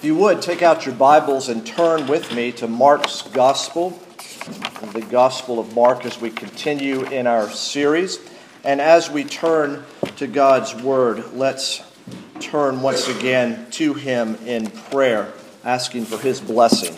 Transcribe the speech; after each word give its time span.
If 0.00 0.06
you 0.06 0.14
would, 0.14 0.40
take 0.40 0.62
out 0.62 0.86
your 0.86 0.94
Bibles 0.94 1.50
and 1.50 1.66
turn 1.66 2.06
with 2.06 2.34
me 2.34 2.52
to 2.52 2.66
Mark's 2.66 3.20
Gospel, 3.20 3.90
the 4.94 5.02
Gospel 5.02 5.58
of 5.58 5.74
Mark, 5.74 6.06
as 6.06 6.18
we 6.18 6.30
continue 6.30 7.02
in 7.02 7.26
our 7.26 7.50
series. 7.50 8.18
And 8.64 8.80
as 8.80 9.10
we 9.10 9.24
turn 9.24 9.84
to 10.16 10.26
God's 10.26 10.74
Word, 10.74 11.34
let's 11.34 11.82
turn 12.38 12.80
once 12.80 13.08
again 13.08 13.70
to 13.72 13.92
Him 13.92 14.36
in 14.46 14.70
prayer, 14.70 15.34
asking 15.64 16.06
for 16.06 16.16
His 16.16 16.40
blessing. 16.40 16.96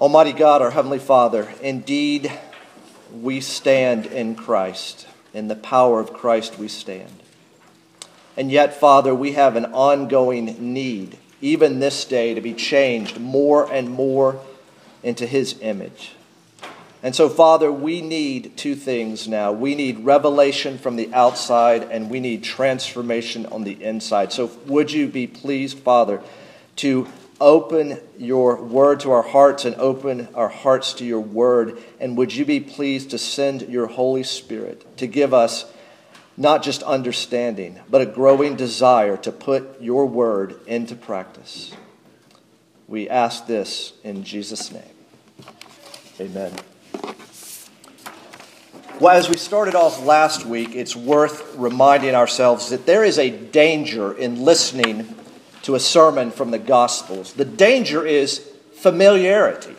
Almighty 0.00 0.32
God, 0.32 0.62
our 0.62 0.72
Heavenly 0.72 0.98
Father, 0.98 1.54
indeed 1.62 2.32
we 3.12 3.40
stand 3.40 4.06
in 4.06 4.34
Christ. 4.34 5.06
In 5.32 5.46
the 5.46 5.54
power 5.54 6.00
of 6.00 6.12
Christ 6.12 6.58
we 6.58 6.66
stand. 6.66 7.19
And 8.40 8.50
yet, 8.50 8.72
Father, 8.72 9.14
we 9.14 9.32
have 9.32 9.54
an 9.54 9.66
ongoing 9.66 10.72
need, 10.72 11.18
even 11.42 11.78
this 11.78 12.06
day, 12.06 12.32
to 12.32 12.40
be 12.40 12.54
changed 12.54 13.20
more 13.20 13.70
and 13.70 13.90
more 13.90 14.40
into 15.02 15.26
His 15.26 15.58
image. 15.60 16.12
And 17.02 17.14
so, 17.14 17.28
Father, 17.28 17.70
we 17.70 18.00
need 18.00 18.56
two 18.56 18.74
things 18.74 19.28
now. 19.28 19.52
We 19.52 19.74
need 19.74 20.06
revelation 20.06 20.78
from 20.78 20.96
the 20.96 21.12
outside, 21.12 21.82
and 21.82 22.08
we 22.08 22.18
need 22.18 22.42
transformation 22.42 23.44
on 23.44 23.64
the 23.64 23.84
inside. 23.84 24.32
So, 24.32 24.50
would 24.64 24.90
you 24.90 25.06
be 25.06 25.26
pleased, 25.26 25.80
Father, 25.80 26.22
to 26.76 27.08
open 27.42 28.00
your 28.16 28.56
word 28.56 29.00
to 29.00 29.10
our 29.12 29.22
hearts 29.22 29.66
and 29.66 29.76
open 29.76 30.28
our 30.34 30.48
hearts 30.48 30.94
to 30.94 31.04
your 31.04 31.20
word? 31.20 31.76
And 32.00 32.16
would 32.16 32.34
you 32.34 32.46
be 32.46 32.60
pleased 32.60 33.10
to 33.10 33.18
send 33.18 33.68
your 33.68 33.86
Holy 33.86 34.22
Spirit 34.22 34.96
to 34.96 35.06
give 35.06 35.34
us 35.34 35.70
not 36.40 36.62
just 36.62 36.82
understanding, 36.84 37.78
but 37.90 38.00
a 38.00 38.06
growing 38.06 38.56
desire 38.56 39.18
to 39.18 39.30
put 39.30 39.78
your 39.78 40.06
word 40.06 40.58
into 40.66 40.94
practice. 40.94 41.70
We 42.88 43.10
ask 43.10 43.46
this 43.46 43.92
in 44.02 44.24
Jesus' 44.24 44.72
name. 44.72 44.82
Amen. 46.18 46.50
Well, 48.98 49.14
as 49.14 49.28
we 49.28 49.36
started 49.36 49.74
off 49.74 50.02
last 50.02 50.46
week, 50.46 50.74
it's 50.74 50.96
worth 50.96 51.54
reminding 51.56 52.14
ourselves 52.14 52.70
that 52.70 52.86
there 52.86 53.04
is 53.04 53.18
a 53.18 53.28
danger 53.28 54.10
in 54.14 54.42
listening 54.42 55.14
to 55.64 55.74
a 55.74 55.80
sermon 55.80 56.30
from 56.30 56.52
the 56.52 56.58
Gospels. 56.58 57.34
The 57.34 57.44
danger 57.44 58.06
is 58.06 58.50
familiarity. 58.72 59.76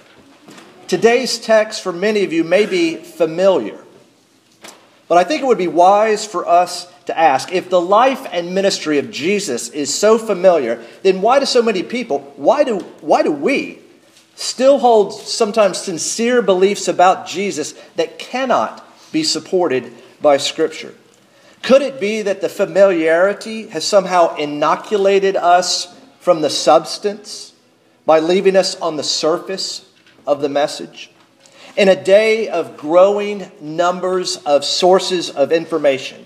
Today's 0.87 1.39
text, 1.39 1.81
for 1.81 1.91
many 1.91 2.23
of 2.23 2.31
you, 2.31 2.43
may 2.43 2.67
be 2.67 2.97
familiar. 2.97 3.83
But 5.11 5.17
I 5.17 5.25
think 5.25 5.41
it 5.43 5.45
would 5.45 5.57
be 5.57 5.67
wise 5.67 6.25
for 6.25 6.47
us 6.47 6.89
to 7.07 7.19
ask 7.19 7.51
if 7.51 7.69
the 7.69 7.81
life 7.81 8.25
and 8.31 8.55
ministry 8.55 8.97
of 8.97 9.11
Jesus 9.11 9.67
is 9.67 9.93
so 9.93 10.17
familiar, 10.17 10.81
then 11.03 11.21
why 11.21 11.41
do 11.41 11.45
so 11.45 11.61
many 11.61 11.83
people, 11.83 12.19
why 12.37 12.63
do, 12.63 12.79
why 13.01 13.21
do 13.21 13.29
we 13.29 13.79
still 14.35 14.79
hold 14.79 15.11
sometimes 15.13 15.79
sincere 15.79 16.41
beliefs 16.41 16.87
about 16.87 17.27
Jesus 17.27 17.73
that 17.97 18.19
cannot 18.19 18.87
be 19.11 19.21
supported 19.21 19.91
by 20.21 20.37
Scripture? 20.37 20.95
Could 21.61 21.81
it 21.81 21.99
be 21.99 22.21
that 22.21 22.39
the 22.39 22.47
familiarity 22.47 23.67
has 23.67 23.83
somehow 23.83 24.37
inoculated 24.37 25.35
us 25.35 25.93
from 26.21 26.39
the 26.39 26.49
substance 26.49 27.51
by 28.05 28.19
leaving 28.19 28.55
us 28.55 28.79
on 28.79 28.95
the 28.95 29.03
surface 29.03 29.85
of 30.25 30.39
the 30.39 30.47
message? 30.47 31.10
In 31.77 31.87
a 31.87 32.01
day 32.01 32.49
of 32.49 32.75
growing 32.75 33.49
numbers 33.61 34.35
of 34.37 34.65
sources 34.65 35.29
of 35.29 35.53
information, 35.53 36.25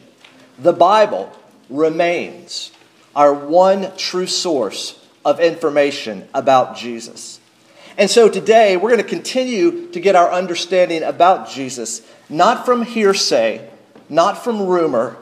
the 0.58 0.74
Bible 0.74 1.32
remains 1.70 2.72
our 3.16 3.32
one 3.32 3.96
true 3.96 4.26
source 4.26 5.00
of 5.24 5.40
information 5.40 6.28
about 6.34 6.76
Jesus. 6.76 7.40
And 7.96 8.10
so 8.10 8.28
today 8.28 8.76
we're 8.76 8.90
going 8.90 9.04
to 9.04 9.08
continue 9.08 9.88
to 9.90 10.00
get 10.00 10.16
our 10.16 10.32
understanding 10.32 11.04
about 11.04 11.48
Jesus, 11.48 12.02
not 12.28 12.66
from 12.66 12.82
hearsay, 12.82 13.70
not 14.10 14.44
from 14.44 14.66
rumor, 14.66 15.16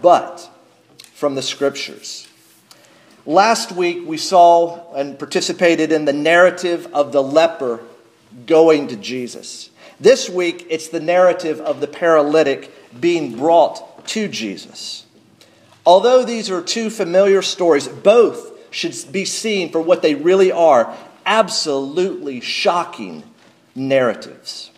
but 0.00 0.50
from 1.12 1.34
the 1.34 1.42
scriptures. 1.42 2.26
Last 3.26 3.72
week 3.72 4.06
we 4.06 4.16
saw 4.16 4.90
and 4.94 5.18
participated 5.18 5.92
in 5.92 6.06
the 6.06 6.14
narrative 6.14 6.88
of 6.94 7.12
the 7.12 7.22
leper 7.22 7.80
going 8.46 8.88
to 8.88 8.96
Jesus. 8.96 9.70
This 10.00 10.28
week, 10.28 10.66
it's 10.68 10.88
the 10.88 11.00
narrative 11.00 11.60
of 11.60 11.80
the 11.80 11.86
paralytic 11.86 12.72
being 13.00 13.36
brought 13.36 14.06
to 14.08 14.28
Jesus. 14.28 15.06
Although 15.86 16.24
these 16.24 16.50
are 16.50 16.62
two 16.62 16.90
familiar 16.90 17.42
stories, 17.42 17.88
both 17.88 18.52
should 18.72 18.94
be 19.12 19.24
seen 19.24 19.70
for 19.70 19.80
what 19.80 20.02
they 20.02 20.14
really 20.14 20.50
are 20.50 20.96
absolutely 21.26 22.40
shocking 22.40 23.22
narratives. 23.74 24.70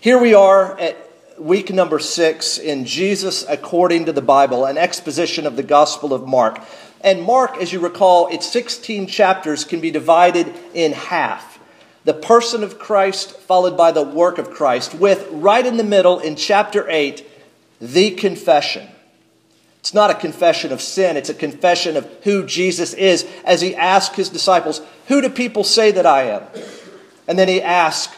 Here 0.00 0.18
we 0.18 0.34
are 0.34 0.78
at 0.78 0.96
week 1.38 1.72
number 1.72 1.98
six 1.98 2.58
in 2.58 2.84
Jesus 2.84 3.44
according 3.48 4.06
to 4.06 4.12
the 4.12 4.22
Bible, 4.22 4.64
an 4.64 4.78
exposition 4.78 5.46
of 5.46 5.56
the 5.56 5.62
Gospel 5.62 6.14
of 6.14 6.26
Mark. 6.26 6.60
And 7.02 7.22
Mark, 7.22 7.58
as 7.58 7.72
you 7.72 7.80
recall, 7.80 8.28
its 8.28 8.50
16 8.50 9.06
chapters 9.06 9.64
can 9.64 9.80
be 9.80 9.90
divided 9.90 10.52
in 10.74 10.92
half 10.92 11.55
the 12.06 12.14
person 12.14 12.62
of 12.62 12.78
Christ 12.78 13.32
followed 13.32 13.76
by 13.76 13.90
the 13.90 14.04
work 14.04 14.38
of 14.38 14.52
Christ, 14.52 14.94
with 14.94 15.26
right 15.32 15.66
in 15.66 15.76
the 15.76 15.82
middle 15.82 16.20
in 16.20 16.36
chapter 16.36 16.88
8, 16.88 17.28
the 17.80 18.12
confession. 18.12 18.86
It's 19.80 19.92
not 19.92 20.12
a 20.12 20.14
confession 20.14 20.70
of 20.70 20.80
sin, 20.80 21.16
it's 21.16 21.30
a 21.30 21.34
confession 21.34 21.96
of 21.96 22.08
who 22.22 22.46
Jesus 22.46 22.94
is 22.94 23.26
as 23.44 23.60
he 23.60 23.74
asks 23.74 24.14
his 24.14 24.28
disciples, 24.28 24.82
Who 25.08 25.20
do 25.20 25.28
people 25.28 25.64
say 25.64 25.90
that 25.90 26.06
I 26.06 26.22
am? 26.22 26.44
And 27.26 27.36
then 27.36 27.48
he 27.48 27.60
asks 27.60 28.16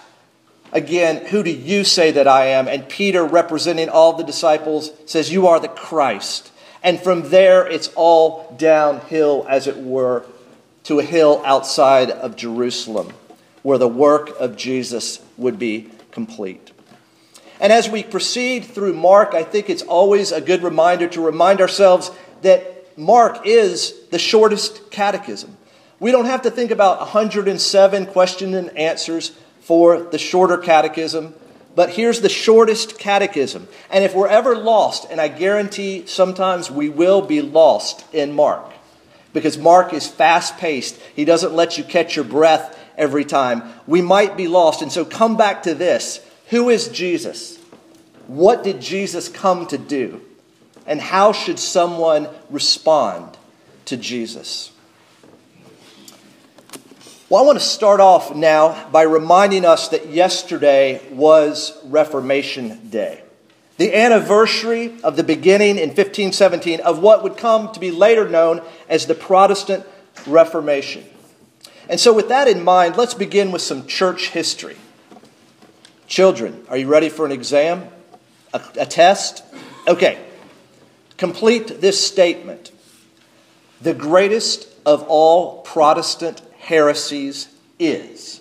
again, 0.71 1.25
Who 1.29 1.43
do 1.43 1.51
you 1.51 1.83
say 1.83 2.11
that 2.11 2.29
I 2.29 2.49
am? 2.49 2.69
And 2.69 2.91
Peter, 2.91 3.25
representing 3.25 3.89
all 3.89 4.13
the 4.13 4.23
disciples, 4.23 4.91
says, 5.07 5.33
You 5.33 5.47
are 5.47 5.61
the 5.61 5.69
Christ. 5.69 6.53
And 6.83 7.01
from 7.01 7.31
there, 7.31 7.67
it's 7.67 7.89
all 7.97 8.55
downhill, 8.59 9.47
as 9.49 9.67
it 9.67 9.79
were, 9.79 10.27
to 10.85 11.01
a 11.01 11.05
hill 11.05 11.43
outside 11.47 12.11
of 12.11 12.37
Jerusalem 12.37 13.15
where 13.63 13.79
the 13.79 13.89
work 13.89 14.31
of 14.39 14.57
Jesus 14.57 15.21
would 15.37 15.59
be 15.59 15.91
complete. 16.11 16.73
And 17.61 17.73
as 17.73 17.89
we 17.89 18.03
proceed 18.03 18.65
through 18.65 18.95
Mark, 18.95 19.35
I 19.35 19.43
think 19.43 19.69
it's 19.69 19.83
always 19.83 20.31
a 20.31 20.41
good 20.41 20.63
reminder 20.63 21.09
to 21.09 21.21
remind 21.21 21.61
ourselves 21.61 22.11
that 22.43 22.97
Mark 22.97 23.47
is 23.47 23.95
the 24.11 24.19
shortest 24.19 24.91
catechism. 24.91 25.57
We 26.01 26.13
don't 26.13 26.27
have 26.27 26.43
to 26.43 26.51
think 26.51 26.71
about 26.71 27.01
107 27.01 28.07
questions 28.07 28.55
and 28.55 28.77
answers 28.79 29.37
for 29.61 30.03
the 30.03 30.19
shorter 30.19 30.57
catechism, 30.57 31.35
but 31.75 31.91
here's 31.91 32.21
the 32.21 32.29
shortest 32.29 32.99
catechism. 32.99 33.69
And 33.91 34.05
if 34.05 34.15
we're 34.15 34.29
ever 34.29 34.57
lost, 34.57 35.09
and 35.11 35.21
I 35.21 35.29
guarantee 35.29 36.07
sometimes 36.07 36.71
we 36.71 36.89
will 36.89 37.23
be 37.23 37.43
lost 37.43 38.05
in 38.15 38.33
Mark, 38.33 38.65
because 39.33 39.59
Mark 39.59 39.93
is 39.93 40.07
fast 40.07 40.57
paced, 40.59 40.97
he 41.15 41.25
doesn't 41.25 41.53
let 41.53 41.77
you 41.77 41.85
catch 41.85 42.17
your 42.17 42.25
breath 42.25 42.79
every 42.99 43.25
time, 43.25 43.63
we 43.87 44.03
might 44.03 44.37
be 44.37 44.49
lost. 44.49 44.83
And 44.83 44.93
so 44.93 45.05
come 45.05 45.37
back 45.37 45.63
to 45.63 45.75
this 45.75 46.21
Who 46.51 46.69
is 46.69 46.89
Jesus? 46.89 47.59
What 48.27 48.63
did 48.63 48.81
Jesus 48.81 49.29
come 49.29 49.67
to 49.69 49.79
do? 49.79 50.21
And 50.87 51.01
how 51.01 51.33
should 51.33 51.59
someone 51.59 52.29
respond 52.51 53.37
to 53.87 53.97
Jesus? 53.97 54.73
Well, 57.31 57.43
I 57.43 57.47
want 57.47 57.59
to 57.59 57.65
start 57.65 58.01
off 58.01 58.35
now 58.35 58.89
by 58.89 59.03
reminding 59.03 59.67
us 59.67 59.89
that 59.89 60.09
yesterday 60.09 61.03
was 61.11 61.79
Reformation 61.85 62.89
Day, 62.89 63.23
the 63.77 63.95
anniversary 63.95 64.95
of 65.05 65.17
the 65.17 65.25
beginning 65.25 65.77
in 65.77 65.89
1517 65.91 66.81
of 66.81 67.01
what 67.01 67.23
would 67.23 67.37
come 67.37 67.71
to 67.73 67.81
be 67.81 67.91
later 67.91 68.27
known 68.27 68.63
as 68.89 69.07
the 69.07 69.15
Protestant 69.15 69.85
Reformation. 70.27 71.05
And 71.89 71.99
so, 71.99 72.13
with 72.13 72.29
that 72.29 72.49
in 72.49 72.63
mind, 72.63 72.97
let's 72.97 73.15
begin 73.15 73.51
with 73.51 73.63
some 73.63 73.87
church 73.87 74.31
history. 74.31 74.77
Children, 76.07 76.65
are 76.69 76.77
you 76.77 76.87
ready 76.87 77.09
for 77.09 77.25
an 77.25 77.33
exam? 77.33 77.89
A, 78.53 78.61
a 78.81 78.87
test? 78.87 79.43
Okay. 79.87 80.19
Complete 81.17 81.81
this 81.81 82.05
statement. 82.05 82.71
The 83.81 83.95
greatest 83.95 84.69
of 84.85 85.05
all 85.09 85.63
Protestant 85.63 86.41
heresies 86.59 87.49
is. 87.79 88.41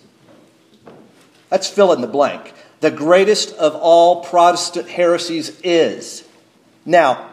Let's 1.49 1.69
fill 1.69 1.93
in 1.93 2.01
the 2.01 2.07
blank. 2.07 2.53
The 2.81 2.91
greatest 2.91 3.55
of 3.55 3.75
all 3.75 4.23
Protestant 4.23 4.89
heresies 4.89 5.59
is. 5.63 6.27
Now, 6.85 7.29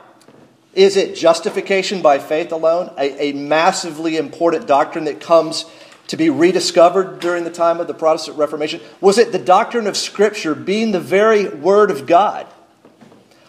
is 0.73 0.97
it 0.97 1.15
justification 1.15 2.03
by 2.03 2.19
faith 2.19 2.51
alone? 2.53 2.93
A, 2.99 3.31
a 3.31 3.33
massively 3.33 4.17
important 4.17 4.67
doctrine 4.67 5.05
that 5.05 5.21
comes 5.21 5.65
to 6.09 6.17
be 6.17 6.31
rediscovered 6.31 7.21
during 7.21 7.45
the 7.45 7.51
time 7.51 7.81
of 7.81 7.87
the 7.87 7.95
Protestant 7.95 8.39
Reformation? 8.39 8.81
Was 9.01 9.19
it 9.19 9.33
the 9.33 9.39
doctrine 9.39 9.87
of 9.87 9.97
Scripture 9.97 10.55
being 10.55 10.93
the 10.93 11.01
very 11.01 11.49
Word 11.49 11.91
of 11.91 12.07
God? 12.07 12.47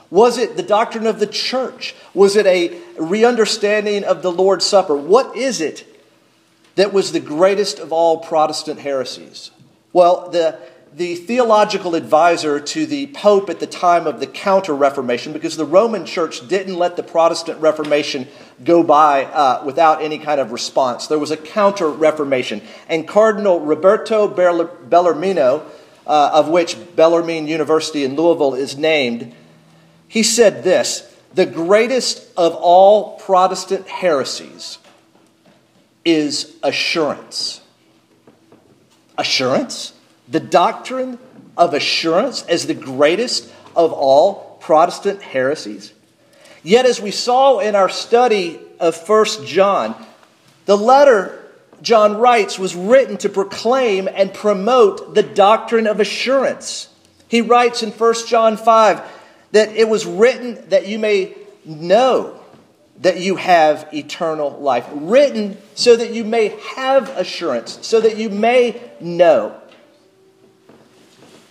Was 0.09 0.37
it 0.37 0.55
the 0.55 0.63
doctrine 0.63 1.07
of 1.07 1.19
the 1.19 1.27
church? 1.27 1.95
Was 2.13 2.35
it 2.35 2.45
a 2.45 2.79
re-understanding 2.97 4.03
of 4.03 4.21
the 4.21 4.31
Lord's 4.31 4.65
Supper? 4.65 4.95
What 4.95 5.35
is 5.35 5.59
it 5.59 5.85
that 6.75 6.93
was 6.93 7.11
the 7.11 7.19
greatest 7.19 7.79
of 7.79 7.91
all 7.91 8.19
Protestant 8.19 8.79
heresies? 8.79 9.51
Well, 9.91 10.29
the, 10.29 10.59
the 10.95 11.15
theological 11.15 11.93
advisor 11.93 12.57
to 12.57 12.85
the 12.85 13.07
Pope 13.07 13.49
at 13.49 13.59
the 13.59 13.67
time 13.67 14.07
of 14.07 14.21
the 14.21 14.27
Counter 14.27 14.73
Reformation, 14.73 15.33
because 15.33 15.57
the 15.57 15.65
Roman 15.65 16.05
Church 16.05 16.47
didn't 16.47 16.75
let 16.75 16.95
the 16.95 17.03
Protestant 17.03 17.59
Reformation 17.59 18.29
go 18.63 18.81
by 18.81 19.25
uh, 19.25 19.61
without 19.65 20.01
any 20.01 20.17
kind 20.17 20.39
of 20.39 20.53
response. 20.53 21.07
There 21.07 21.19
was 21.19 21.31
a 21.31 21.37
Counter 21.37 21.89
Reformation. 21.89 22.61
And 22.87 23.05
Cardinal 23.05 23.59
Roberto 23.59 24.25
Bellarmino, 24.29 25.65
uh, 26.07 26.29
of 26.33 26.47
which 26.47 26.77
Bellarmine 26.95 27.47
University 27.47 28.05
in 28.05 28.15
Louisville 28.15 28.53
is 28.53 28.77
named, 28.77 29.35
he 30.07 30.23
said 30.23 30.63
this 30.63 31.13
The 31.33 31.45
greatest 31.45 32.25
of 32.37 32.55
all 32.55 33.17
Protestant 33.17 33.89
heresies 33.89 34.77
is 36.05 36.55
assurance. 36.63 37.59
Assurance? 39.17 39.91
The 40.27 40.39
doctrine 40.39 41.19
of 41.57 41.73
assurance 41.73 42.43
as 42.43 42.67
the 42.67 42.73
greatest 42.73 43.51
of 43.75 43.93
all 43.93 44.57
Protestant 44.61 45.21
heresies? 45.21 45.93
Yet, 46.63 46.85
as 46.85 46.99
we 46.99 47.11
saw 47.11 47.59
in 47.59 47.75
our 47.75 47.89
study 47.89 48.59
of 48.79 48.97
1 49.07 49.45
John, 49.45 49.95
the 50.65 50.77
letter 50.77 51.43
John 51.81 52.17
writes 52.17 52.57
was 52.57 52.75
written 52.75 53.17
to 53.17 53.29
proclaim 53.29 54.09
and 54.11 54.33
promote 54.33 55.13
the 55.13 55.23
doctrine 55.23 55.85
of 55.85 55.99
assurance. 55.99 56.89
He 57.27 57.41
writes 57.41 57.83
in 57.83 57.91
1 57.91 58.13
John 58.27 58.57
5 58.57 59.01
that 59.51 59.69
it 59.69 59.87
was 59.87 60.05
written 60.05 60.67
that 60.69 60.87
you 60.87 60.97
may 60.97 61.35
know 61.63 62.39
that 63.01 63.19
you 63.19 63.35
have 63.35 63.87
eternal 63.93 64.51
life. 64.51 64.87
Written 64.91 65.57
so 65.75 65.95
that 65.95 66.13
you 66.13 66.23
may 66.23 66.49
have 66.75 67.09
assurance, 67.17 67.77
so 67.85 67.99
that 68.01 68.17
you 68.17 68.29
may 68.29 68.81
know 68.99 69.59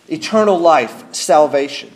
eternal 0.09 0.59
life, 0.59 1.15
salvation. 1.15 1.91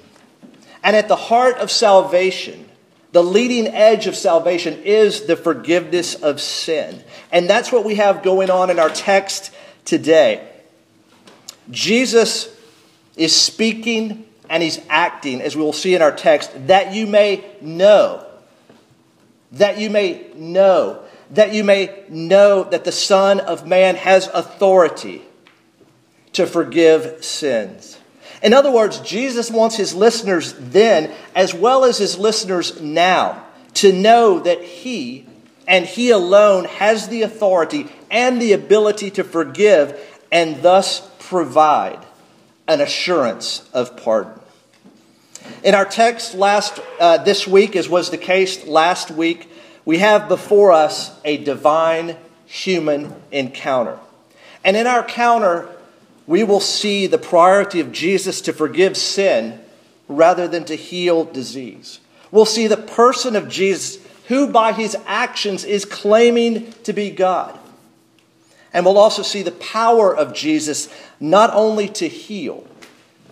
And 0.83 0.97
at 0.97 1.09
the 1.09 1.17
heart 1.17 1.59
of 1.59 1.71
salvation, 1.71 2.69
the 3.13 3.23
leading 3.23 3.67
edge 3.67 4.07
of 4.07 4.15
salvation 4.15 4.83
is 4.85 5.27
the 5.27 5.37
forgiveness 5.37 6.15
of 6.15 6.41
sin. 6.41 7.03
And 7.33 7.49
that's 7.49 7.73
what 7.73 7.85
we 7.85 7.97
have 7.97 8.23
going 8.23 8.51
on 8.51 8.71
in 8.71 8.79
our 8.79 8.91
text 8.91 9.53
today. 9.85 10.47
Jesus 11.71 12.55
is 13.17 13.35
speaking 13.35 14.27
and 14.51 14.63
he's 14.63 14.81
acting, 14.89 15.43
as 15.43 15.57
we 15.57 15.63
will 15.63 15.73
see 15.73 15.95
in 15.95 16.03
our 16.03 16.13
text, 16.13 16.51
that 16.69 16.95
you 16.95 17.07
may 17.07 17.45
know. 17.61 18.25
That 19.53 19.79
you 19.79 19.91
may 19.91 20.27
know. 20.35 21.03
That 21.31 21.53
you 21.53 21.65
may 21.65 22.05
know 22.09 22.65
that 22.65 22.85
the 22.85 22.93
Son 22.93 23.41
of 23.41 23.67
Man 23.67 23.97
has 23.97 24.29
authority 24.29 25.23
to 26.39 26.47
forgive 26.47 27.25
sins. 27.25 27.99
In 28.45 28.55
other 28.55 28.71
words, 28.71 29.01
Jesus 29.01 29.51
wants 29.51 29.75
his 29.75 29.93
listeners 29.93 30.55
then, 30.57 31.13
as 31.35 31.53
well 31.53 31.85
as 31.85 31.99
his 31.99 32.17
listeners 32.17 32.81
now, 32.81 33.45
to 33.75 33.93
know 33.93 34.39
that 34.39 34.63
he 34.63 35.27
and 35.67 35.85
he 35.85 36.11
alone 36.11 36.65
has 36.67 37.09
the 37.09 37.23
authority 37.23 37.89
and 38.09 38.41
the 38.41 38.53
ability 38.53 39.11
to 39.11 39.25
forgive 39.25 40.01
and 40.31 40.63
thus 40.63 41.11
provide 41.19 41.99
an 42.69 42.81
assurance 42.81 43.69
of 43.73 43.97
pardon. 43.97 44.41
In 45.65 45.75
our 45.75 45.87
text 45.87 46.35
last 46.35 46.79
uh, 47.01 47.19
this 47.19 47.49
week, 47.49 47.75
as 47.75 47.89
was 47.89 48.11
the 48.11 48.19
case 48.19 48.65
last 48.65 49.11
week, 49.11 49.51
we 49.85 49.99
have 49.99 50.29
before 50.29 50.71
us 50.71 51.11
a 51.25 51.37
divine 51.39 52.17
human 52.47 53.13
encounter. 53.33 53.99
And 54.63 54.77
in 54.77 54.87
our 54.87 55.03
encounter, 55.03 55.69
we 56.29 56.45
will 56.45 56.61
see 56.61 57.07
the 57.07 57.19
priority 57.19 57.81
of 57.81 57.91
Jesus 57.91 58.43
to 58.43 58.53
forgive 58.53 58.99
sin 58.99 59.59
rather 60.09 60.47
than 60.47 60.63
to 60.67 60.77
heal 60.77 61.25
disease. 61.25 62.01
We'll 62.31 62.45
see 62.45 62.67
the 62.67 62.77
person 62.77 63.35
of 63.35 63.49
Jesus 63.49 64.07
who 64.29 64.53
by 64.53 64.75
his 64.75 64.95
actions 65.07 65.65
is 65.65 65.87
claiming 65.87 66.71
to 66.85 66.93
be 66.93 67.11
God. 67.11 67.59
And 68.75 68.85
we'll 68.85 68.99
also 68.99 69.23
see 69.23 69.43
the 69.43 69.53
power 69.53 70.15
of 70.15 70.35
Jesus 70.35 70.91
not 71.19 71.51
only 71.55 71.89
to 71.89 72.07
heal, 72.07 72.67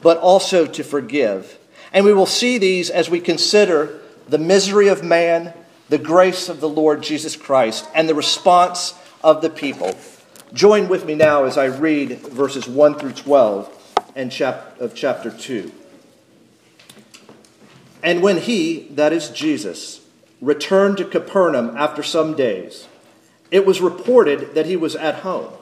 but 0.00 0.16
also 0.16 0.64
to 0.64 0.82
forgive. 0.82 1.58
And 1.92 2.02
we 2.02 2.14
will 2.14 2.24
see 2.24 2.56
these 2.56 2.88
as 2.88 3.10
we 3.10 3.20
consider 3.20 4.00
the 4.26 4.38
misery 4.38 4.88
of 4.88 5.04
man, 5.04 5.52
the 5.90 5.98
grace 5.98 6.48
of 6.48 6.60
the 6.60 6.68
Lord 6.68 7.02
Jesus 7.02 7.36
Christ, 7.36 7.86
and 7.94 8.08
the 8.08 8.14
response 8.14 8.94
of 9.22 9.42
the 9.42 9.50
people. 9.50 9.94
Join 10.52 10.88
with 10.88 11.04
me 11.04 11.14
now 11.16 11.44
as 11.44 11.58
I 11.58 11.64
read 11.64 12.18
verses 12.20 12.68
1 12.68 12.98
through 12.98 13.12
12 13.12 14.04
and 14.14 14.30
chap- 14.30 14.80
of 14.80 14.94
chapter 14.94 15.30
2. 15.30 15.72
And 18.02 18.22
when 18.22 18.38
he, 18.38 18.86
that 18.92 19.12
is 19.12 19.30
Jesus, 19.30 20.02
returned 20.40 20.98
to 20.98 21.04
Capernaum 21.04 21.76
after 21.76 22.02
some 22.02 22.36
days, 22.36 22.86
it 23.50 23.66
was 23.66 23.80
reported 23.80 24.54
that 24.54 24.66
he 24.66 24.76
was 24.76 24.94
at 24.94 25.16
home. 25.16 25.52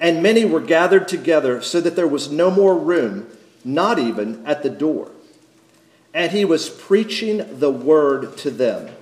And 0.00 0.22
many 0.22 0.44
were 0.44 0.60
gathered 0.60 1.06
together 1.06 1.62
so 1.62 1.80
that 1.80 1.94
there 1.94 2.08
was 2.08 2.30
no 2.30 2.50
more 2.50 2.76
room, 2.76 3.28
not 3.64 3.98
even 4.00 4.44
at 4.44 4.64
the 4.64 4.70
door. 4.70 5.12
And 6.12 6.32
he 6.32 6.44
was 6.44 6.68
preaching 6.68 7.60
the 7.60 7.70
word 7.70 8.36
to 8.38 8.50
them. 8.50 8.92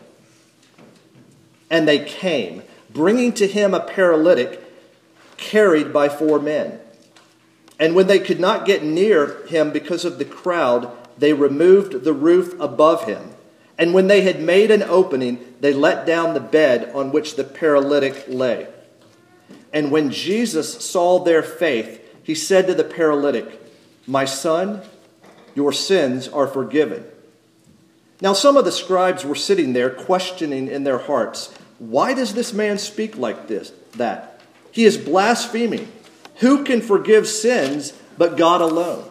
And 1.71 1.89
they 1.89 2.05
came, 2.05 2.63
bringing 2.91 3.33
to 3.35 3.47
him 3.47 3.73
a 3.73 3.81
paralytic 3.81 4.66
carried 5.37 5.93
by 5.93 6.09
four 6.09 6.39
men. 6.39 6.81
And 7.79 7.95
when 7.95 8.07
they 8.07 8.19
could 8.19 8.41
not 8.41 8.67
get 8.67 8.83
near 8.83 9.45
him 9.47 9.71
because 9.71 10.05
of 10.05 10.19
the 10.19 10.25
crowd, 10.25 10.91
they 11.19 11.33
removed 11.33 12.05
the 12.05 12.13
roof 12.13 12.59
above 12.59 13.05
him. 13.05 13.33
And 13.79 13.93
when 13.93 14.07
they 14.07 14.23
had 14.23 14.41
made 14.41 14.71
an 14.71 14.83
opening, 14.83 15.55
they 15.61 15.75
let 15.75 16.07
down 16.07 16.33
the 16.33 16.41
bed 16.41 16.91
on 16.95 17.13
which 17.13 17.37
the 17.37 17.45
paralytic 17.45 18.25
lay. 18.29 18.69
And 19.73 19.91
when 19.91 20.11
Jesus 20.11 20.85
saw 20.85 21.23
their 21.23 21.43
faith, 21.43 22.01
he 22.23 22.35
said 22.35 22.67
to 22.67 22.75
the 22.75 22.85
paralytic, 22.85 23.61
My 24.07 24.25
son, 24.25 24.81
your 25.55 25.73
sins 25.73 26.29
are 26.29 26.47
forgiven. 26.47 27.05
Now, 28.23 28.33
some 28.33 28.57
of 28.57 28.65
the 28.65 28.73
scribes 28.73 29.25
were 29.25 29.35
sitting 29.35 29.75
there, 29.75 29.91
questioning 29.91 30.69
in 30.69 30.85
their 30.85 30.99
hearts, 30.99 31.53
Why 31.79 32.15
does 32.15 32.33
this 32.33 32.55
man 32.55 32.79
speak 32.79 33.19
like 33.19 33.49
this, 33.49 33.73
that? 33.97 34.36
He 34.77 34.85
is 34.85 34.99
blaspheming. 34.99 35.91
Who 36.41 36.63
can 36.63 36.83
forgive 36.83 37.27
sins 37.27 37.95
but 38.19 38.37
God 38.37 38.61
alone? 38.61 39.09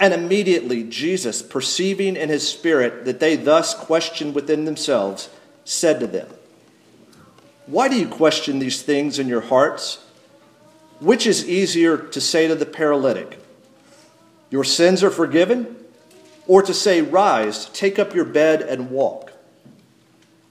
And 0.00 0.14
immediately 0.14 0.84
Jesus, 0.84 1.42
perceiving 1.42 2.16
in 2.16 2.30
his 2.30 2.48
spirit 2.48 3.04
that 3.04 3.20
they 3.20 3.36
thus 3.36 3.74
questioned 3.74 4.34
within 4.34 4.64
themselves, 4.64 5.28
said 5.66 6.00
to 6.00 6.06
them, 6.06 6.28
Why 7.66 7.88
do 7.88 7.96
you 8.00 8.08
question 8.08 8.58
these 8.58 8.80
things 8.80 9.18
in 9.18 9.28
your 9.28 9.42
hearts? 9.42 10.02
Which 10.98 11.26
is 11.26 11.46
easier 11.46 11.98
to 11.98 12.18
say 12.18 12.48
to 12.48 12.54
the 12.54 12.64
paralytic, 12.64 13.38
Your 14.48 14.64
sins 14.64 15.04
are 15.04 15.10
forgiven? 15.10 15.76
Or 16.46 16.62
to 16.62 16.72
say, 16.72 17.02
Rise, 17.02 17.66
take 17.66 17.98
up 17.98 18.14
your 18.14 18.24
bed 18.24 18.62
and 18.62 18.90
walk? 18.90 19.33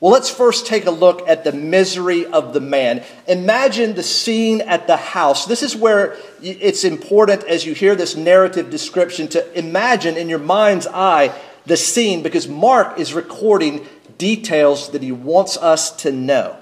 Well, 0.00 0.12
let's 0.12 0.30
first 0.30 0.66
take 0.66 0.86
a 0.86 0.92
look 0.92 1.28
at 1.28 1.42
the 1.42 1.50
misery 1.50 2.24
of 2.24 2.54
the 2.54 2.60
man. 2.60 3.02
Imagine 3.26 3.94
the 3.94 4.04
scene 4.04 4.60
at 4.60 4.86
the 4.86 4.96
house. 4.96 5.46
This 5.46 5.64
is 5.64 5.74
where 5.74 6.16
it's 6.40 6.84
important 6.84 7.42
as 7.44 7.66
you 7.66 7.74
hear 7.74 7.96
this 7.96 8.16
narrative 8.16 8.70
description 8.70 9.26
to 9.28 9.58
imagine 9.58 10.16
in 10.16 10.28
your 10.28 10.38
mind's 10.38 10.86
eye 10.86 11.36
the 11.66 11.76
scene 11.76 12.22
because 12.22 12.46
Mark 12.46 13.00
is 13.00 13.12
recording 13.12 13.86
details 14.18 14.90
that 14.90 15.02
he 15.02 15.10
wants 15.10 15.56
us 15.56 15.90
to 16.02 16.12
know. 16.12 16.56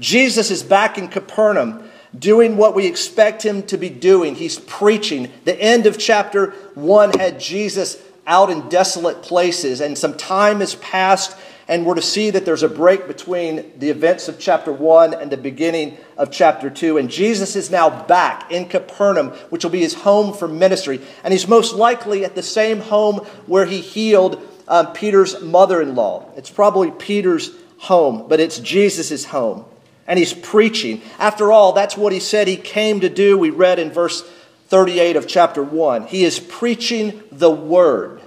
Jesus 0.00 0.50
is 0.50 0.64
back 0.64 0.98
in 0.98 1.06
Capernaum 1.06 1.88
doing 2.18 2.56
what 2.56 2.74
we 2.74 2.86
expect 2.86 3.44
him 3.44 3.62
to 3.64 3.76
be 3.76 3.88
doing. 3.88 4.34
He's 4.34 4.58
preaching. 4.58 5.30
The 5.44 5.60
end 5.60 5.86
of 5.86 5.96
chapter 5.96 6.50
1 6.74 7.18
had 7.18 7.38
Jesus 7.38 8.02
out 8.26 8.50
in 8.50 8.68
desolate 8.68 9.22
places, 9.22 9.80
and 9.80 9.96
some 9.96 10.16
time 10.16 10.58
has 10.58 10.74
passed 10.76 11.36
And 11.68 11.84
we're 11.84 11.96
to 11.96 12.02
see 12.02 12.30
that 12.30 12.44
there's 12.44 12.62
a 12.62 12.68
break 12.68 13.08
between 13.08 13.72
the 13.78 13.90
events 13.90 14.28
of 14.28 14.38
chapter 14.38 14.72
1 14.72 15.14
and 15.14 15.32
the 15.32 15.36
beginning 15.36 15.98
of 16.16 16.30
chapter 16.30 16.70
2. 16.70 16.96
And 16.96 17.10
Jesus 17.10 17.56
is 17.56 17.70
now 17.70 18.04
back 18.04 18.52
in 18.52 18.68
Capernaum, 18.68 19.30
which 19.50 19.64
will 19.64 19.72
be 19.72 19.80
his 19.80 19.94
home 19.94 20.32
for 20.32 20.46
ministry. 20.46 21.00
And 21.24 21.32
he's 21.32 21.48
most 21.48 21.74
likely 21.74 22.24
at 22.24 22.36
the 22.36 22.42
same 22.42 22.80
home 22.80 23.16
where 23.46 23.66
he 23.66 23.80
healed 23.80 24.40
um, 24.68 24.92
Peter's 24.92 25.40
mother 25.42 25.82
in 25.82 25.96
law. 25.96 26.30
It's 26.36 26.50
probably 26.50 26.92
Peter's 26.92 27.50
home, 27.78 28.26
but 28.28 28.38
it's 28.38 28.60
Jesus' 28.60 29.24
home. 29.24 29.64
And 30.06 30.20
he's 30.20 30.34
preaching. 30.34 31.02
After 31.18 31.50
all, 31.50 31.72
that's 31.72 31.96
what 31.96 32.12
he 32.12 32.20
said 32.20 32.46
he 32.46 32.56
came 32.56 33.00
to 33.00 33.08
do. 33.08 33.36
We 33.36 33.50
read 33.50 33.80
in 33.80 33.90
verse 33.90 34.22
38 34.68 35.16
of 35.16 35.26
chapter 35.26 35.64
1. 35.64 36.06
He 36.06 36.24
is 36.24 36.38
preaching 36.38 37.22
the 37.32 37.50
word. 37.50 38.20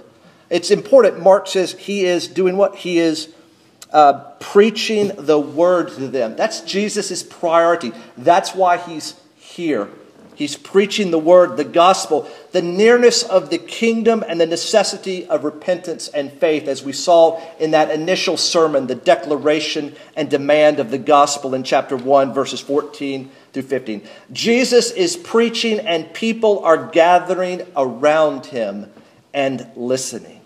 It's 0.50 0.70
important. 0.70 1.20
Mark 1.20 1.46
says 1.46 1.72
he 1.72 2.04
is 2.04 2.26
doing 2.26 2.56
what? 2.56 2.76
He 2.76 2.98
is 2.98 3.32
uh, 3.92 4.14
preaching 4.40 5.12
the 5.16 5.38
word 5.38 5.88
to 5.92 6.08
them. 6.08 6.36
That's 6.36 6.60
Jesus' 6.60 7.22
priority. 7.22 7.92
That's 8.16 8.54
why 8.54 8.76
he's 8.76 9.14
here. 9.36 9.88
He's 10.40 10.56
preaching 10.56 11.10
the 11.10 11.18
word, 11.18 11.58
the 11.58 11.64
gospel, 11.64 12.26
the 12.52 12.62
nearness 12.62 13.22
of 13.22 13.50
the 13.50 13.58
kingdom, 13.58 14.24
and 14.26 14.40
the 14.40 14.46
necessity 14.46 15.26
of 15.26 15.44
repentance 15.44 16.08
and 16.08 16.32
faith, 16.32 16.66
as 16.66 16.82
we 16.82 16.94
saw 16.94 17.38
in 17.58 17.72
that 17.72 17.90
initial 17.90 18.38
sermon, 18.38 18.86
the 18.86 18.94
declaration 18.94 19.94
and 20.16 20.30
demand 20.30 20.80
of 20.80 20.90
the 20.90 20.96
gospel 20.96 21.54
in 21.54 21.62
chapter 21.62 21.94
1, 21.94 22.32
verses 22.32 22.58
14 22.60 23.30
through 23.52 23.64
15. 23.64 24.02
Jesus 24.32 24.92
is 24.92 25.14
preaching, 25.14 25.78
and 25.80 26.14
people 26.14 26.64
are 26.64 26.86
gathering 26.86 27.66
around 27.76 28.46
him 28.46 28.90
and 29.34 29.70
listening. 29.76 30.39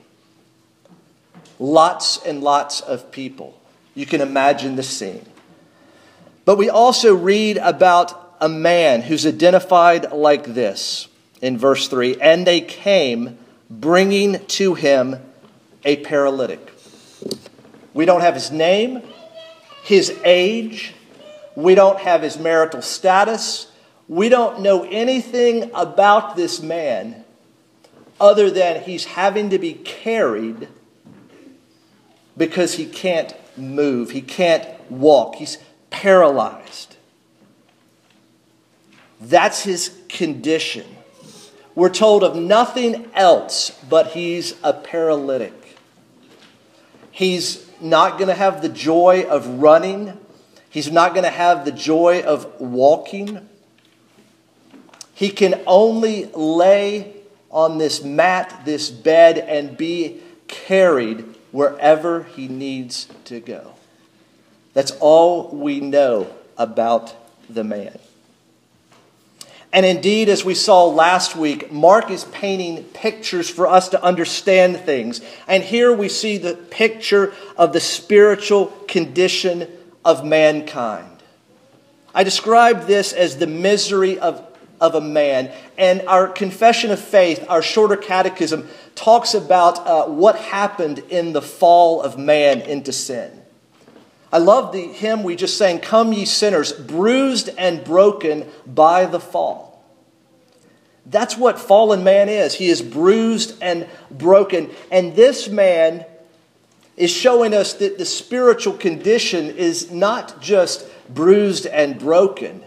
Lots 1.58 2.18
and 2.24 2.42
lots 2.42 2.80
of 2.80 3.10
people. 3.12 3.60
You 3.94 4.06
can 4.06 4.20
imagine 4.20 4.76
the 4.76 4.82
scene. 4.82 5.24
But 6.44 6.58
we 6.58 6.68
also 6.68 7.14
read 7.14 7.56
about 7.58 8.36
a 8.40 8.48
man 8.48 9.02
who's 9.02 9.26
identified 9.26 10.12
like 10.12 10.54
this 10.54 11.08
in 11.40 11.56
verse 11.56 11.88
3 11.88 12.20
And 12.20 12.46
they 12.46 12.60
came 12.60 13.38
bringing 13.70 14.44
to 14.46 14.74
him 14.74 15.16
a 15.84 15.96
paralytic. 15.96 16.72
We 17.92 18.04
don't 18.04 18.22
have 18.22 18.34
his 18.34 18.50
name, 18.50 19.02
his 19.84 20.18
age, 20.24 20.94
we 21.54 21.74
don't 21.74 22.00
have 22.00 22.22
his 22.22 22.38
marital 22.38 22.82
status, 22.82 23.70
we 24.08 24.28
don't 24.28 24.60
know 24.60 24.84
anything 24.84 25.70
about 25.74 26.36
this 26.36 26.60
man 26.60 27.24
other 28.20 28.50
than 28.50 28.82
he's 28.82 29.04
having 29.04 29.50
to 29.50 29.58
be 29.58 29.72
carried 29.72 30.68
because 32.36 32.74
he 32.74 32.86
can't 32.86 33.34
move, 33.56 34.10
he 34.10 34.22
can't 34.22 34.66
walk, 34.90 35.36
he's 35.36 35.58
paralyzed. 35.90 36.96
That's 39.20 39.62
his 39.62 39.96
condition. 40.08 40.86
We're 41.74 41.88
told 41.88 42.22
of 42.22 42.36
nothing 42.36 43.08
else 43.14 43.70
but 43.88 44.08
he's 44.08 44.54
a 44.62 44.72
paralytic. 44.72 45.52
He's 47.10 47.68
not 47.80 48.18
going 48.18 48.28
to 48.28 48.34
have 48.34 48.62
the 48.62 48.68
joy 48.68 49.24
of 49.28 49.46
running. 49.60 50.18
He's 50.68 50.90
not 50.90 51.14
going 51.14 51.24
to 51.24 51.30
have 51.30 51.64
the 51.64 51.72
joy 51.72 52.22
of 52.22 52.60
walking. 52.60 53.48
He 55.14 55.30
can 55.30 55.60
only 55.66 56.26
lay 56.34 57.14
on 57.50 57.78
this 57.78 58.02
mat, 58.02 58.62
this 58.64 58.90
bed, 58.90 59.38
and 59.38 59.76
be 59.76 60.20
carried 60.48 61.33
wherever 61.54 62.24
he 62.24 62.48
needs 62.48 63.06
to 63.24 63.38
go. 63.38 63.74
That's 64.72 64.90
all 64.98 65.50
we 65.50 65.78
know 65.78 66.28
about 66.58 67.14
the 67.48 67.62
man. 67.62 67.96
And 69.72 69.86
indeed, 69.86 70.28
as 70.28 70.44
we 70.44 70.56
saw 70.56 70.86
last 70.86 71.36
week, 71.36 71.70
Mark 71.70 72.10
is 72.10 72.24
painting 72.24 72.82
pictures 72.82 73.48
for 73.48 73.68
us 73.68 73.90
to 73.90 74.02
understand 74.02 74.78
things. 74.80 75.20
And 75.46 75.62
here 75.62 75.92
we 75.92 76.08
see 76.08 76.38
the 76.38 76.54
picture 76.54 77.32
of 77.56 77.72
the 77.72 77.78
spiritual 77.78 78.66
condition 78.88 79.68
of 80.04 80.24
mankind. 80.24 81.22
I 82.12 82.24
describe 82.24 82.88
this 82.88 83.12
as 83.12 83.36
the 83.36 83.46
misery 83.46 84.18
of, 84.18 84.44
of 84.80 84.96
a 84.96 85.00
man. 85.00 85.52
And 85.78 86.02
our 86.08 86.26
confession 86.26 86.90
of 86.90 86.98
faith, 86.98 87.44
our 87.48 87.62
shorter 87.62 87.96
catechism, 87.96 88.68
talks 88.94 89.34
about 89.34 89.86
uh, 89.86 90.06
what 90.06 90.36
happened 90.36 91.00
in 91.10 91.32
the 91.32 91.42
fall 91.42 92.02
of 92.02 92.18
man 92.18 92.60
into 92.62 92.92
sin. 92.92 93.42
I 94.32 94.38
love 94.38 94.72
the 94.72 94.88
hymn 94.88 95.22
we 95.22 95.36
just 95.36 95.56
sang, 95.56 95.78
Come 95.78 96.12
Ye 96.12 96.24
Sinners, 96.24 96.72
bruised 96.72 97.50
and 97.56 97.84
broken 97.84 98.48
by 98.66 99.06
the 99.06 99.20
fall. 99.20 99.84
That's 101.06 101.36
what 101.36 101.58
fallen 101.58 102.02
man 102.02 102.28
is. 102.28 102.54
He 102.54 102.68
is 102.68 102.82
bruised 102.82 103.56
and 103.62 103.86
broken. 104.10 104.70
And 104.90 105.14
this 105.14 105.48
man 105.48 106.04
is 106.96 107.10
showing 107.10 107.52
us 107.52 107.74
that 107.74 107.98
the 107.98 108.04
spiritual 108.04 108.74
condition 108.74 109.50
is 109.50 109.90
not 109.90 110.40
just 110.40 110.86
bruised 111.08 111.66
and 111.66 111.98
broken, 111.98 112.64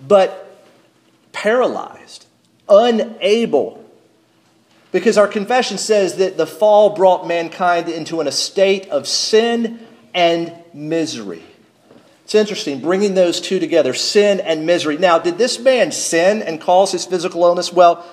but 0.00 0.62
paralyzed, 1.32 2.26
unable 2.68 3.83
because 4.94 5.18
our 5.18 5.26
confession 5.26 5.76
says 5.76 6.18
that 6.18 6.36
the 6.36 6.46
fall 6.46 6.90
brought 6.90 7.26
mankind 7.26 7.88
into 7.88 8.20
an 8.20 8.28
estate 8.28 8.88
of 8.90 9.08
sin 9.08 9.84
and 10.14 10.52
misery. 10.72 11.42
It's 12.22 12.36
interesting 12.36 12.80
bringing 12.80 13.14
those 13.14 13.40
two 13.40 13.58
together 13.58 13.92
sin 13.92 14.38
and 14.38 14.66
misery. 14.66 14.96
Now, 14.96 15.18
did 15.18 15.36
this 15.36 15.58
man 15.58 15.90
sin 15.90 16.42
and 16.42 16.60
cause 16.60 16.92
his 16.92 17.04
physical 17.04 17.42
illness? 17.44 17.72
Well, 17.72 18.06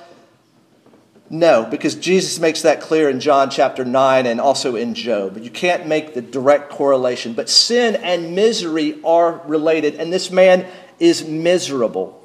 no, 1.30 1.68
because 1.70 1.94
Jesus 1.94 2.40
makes 2.40 2.64
that 2.64 2.82
clear 2.82 3.12
in 3.12 3.20
John 3.20 3.52
chapter 3.52 3.86
9 3.86 4.26
and 4.26 4.42
also 4.42 4.76
in 4.76 4.96
Job. 4.96 5.38
You 5.38 5.52
can't 5.52 5.86
make 5.86 6.16
the 6.16 6.22
direct 6.24 6.72
correlation. 6.72 7.34
But 7.34 7.48
sin 7.48 7.96
and 7.96 8.34
misery 8.34 9.00
are 9.04 9.40
related, 9.46 9.98
and 9.98 10.12
this 10.12 10.32
man 10.32 10.66
is 11.00 11.28
miserable. 11.28 12.20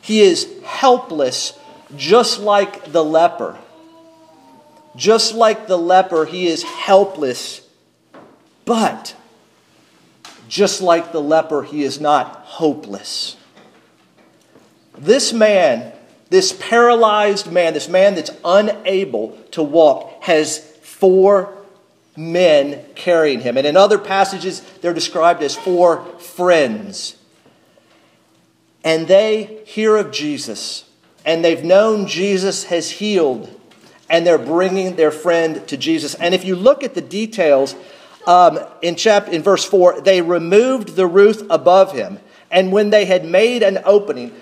He 0.00 0.20
is 0.20 0.48
helpless, 0.62 1.58
just 1.96 2.38
like 2.38 2.92
the 2.92 3.02
leper. 3.02 3.58
Just 4.96 5.34
like 5.34 5.66
the 5.66 5.78
leper, 5.78 6.24
he 6.24 6.46
is 6.46 6.62
helpless. 6.62 7.66
But, 8.64 9.16
just 10.48 10.80
like 10.80 11.12
the 11.12 11.20
leper, 11.20 11.62
he 11.62 11.82
is 11.82 12.00
not 12.00 12.36
hopeless. 12.44 13.36
This 14.96 15.32
man, 15.32 15.92
this 16.30 16.52
paralyzed 16.52 17.50
man, 17.50 17.74
this 17.74 17.88
man 17.88 18.14
that's 18.14 18.30
unable 18.44 19.36
to 19.50 19.62
walk, 19.62 20.22
has 20.22 20.58
four 20.58 21.52
men 22.16 22.84
carrying 22.94 23.40
him. 23.40 23.56
And 23.56 23.66
in 23.66 23.76
other 23.76 23.98
passages, 23.98 24.60
they're 24.80 24.94
described 24.94 25.42
as 25.42 25.56
four 25.56 26.04
friends. 26.20 27.16
And 28.84 29.08
they 29.08 29.62
hear 29.66 29.96
of 29.96 30.12
Jesus, 30.12 30.84
and 31.24 31.44
they've 31.44 31.64
known 31.64 32.06
Jesus 32.06 32.64
has 32.64 32.90
healed 32.90 33.60
and 34.08 34.26
they're 34.26 34.38
bringing 34.38 34.96
their 34.96 35.10
friend 35.10 35.66
to 35.68 35.76
Jesus. 35.76 36.14
And 36.14 36.34
if 36.34 36.44
you 36.44 36.56
look 36.56 36.82
at 36.82 36.94
the 36.94 37.00
details 37.00 37.74
um, 38.26 38.58
in, 38.82 38.96
chapter, 38.96 39.30
in 39.32 39.42
verse 39.42 39.64
4, 39.64 40.00
they 40.00 40.22
removed 40.22 40.96
the 40.96 41.06
roof 41.06 41.42
above 41.50 41.92
him. 41.92 42.18
And 42.50 42.72
when 42.72 42.90
they 42.90 43.04
had 43.04 43.24
made 43.24 43.62
an 43.62 43.78
opening, 43.84 44.32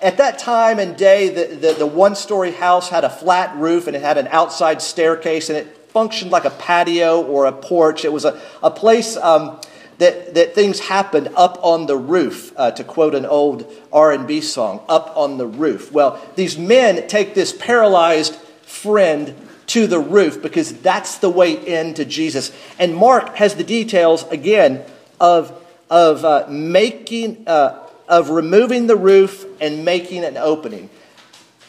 at 0.00 0.18
that 0.18 0.38
time 0.38 0.78
and 0.78 0.96
day, 0.96 1.28
the, 1.28 1.54
the, 1.54 1.72
the 1.74 1.86
one 1.86 2.14
story 2.14 2.52
house 2.52 2.88
had 2.88 3.04
a 3.04 3.10
flat 3.10 3.56
roof 3.56 3.86
and 3.86 3.96
it 3.96 4.02
had 4.02 4.18
an 4.18 4.28
outside 4.28 4.82
staircase 4.82 5.48
and 5.48 5.58
it 5.58 5.66
functioned 5.90 6.30
like 6.30 6.44
a 6.44 6.50
patio 6.50 7.22
or 7.22 7.46
a 7.46 7.52
porch. 7.52 8.04
It 8.04 8.12
was 8.12 8.24
a, 8.24 8.40
a 8.62 8.70
place. 8.70 9.16
Um, 9.16 9.60
that, 9.98 10.34
that 10.34 10.54
things 10.54 10.80
happened 10.80 11.28
up 11.36 11.60
on 11.62 11.86
the 11.86 11.96
roof, 11.96 12.52
uh, 12.56 12.72
to 12.72 12.82
quote 12.82 13.14
an 13.14 13.24
old 13.24 13.72
R&B 13.92 14.40
song, 14.40 14.80
up 14.88 15.16
on 15.16 15.38
the 15.38 15.46
roof. 15.46 15.92
Well, 15.92 16.20
these 16.34 16.58
men 16.58 17.06
take 17.06 17.34
this 17.34 17.52
paralyzed 17.52 18.36
friend 18.72 19.34
to 19.66 19.86
the 19.86 20.00
roof 20.00 20.42
because 20.42 20.72
that's 20.80 21.18
the 21.18 21.30
way 21.30 21.52
into 21.66 22.04
Jesus. 22.04 22.50
And 22.78 22.94
Mark 22.94 23.36
has 23.36 23.54
the 23.54 23.64
details, 23.64 24.24
again, 24.30 24.82
of, 25.20 25.52
of 25.88 26.24
uh, 26.24 26.46
making, 26.48 27.44
uh, 27.46 27.86
of 28.08 28.30
removing 28.30 28.86
the 28.86 28.96
roof 28.96 29.44
and 29.60 29.84
making 29.84 30.24
an 30.24 30.36
opening. 30.36 30.90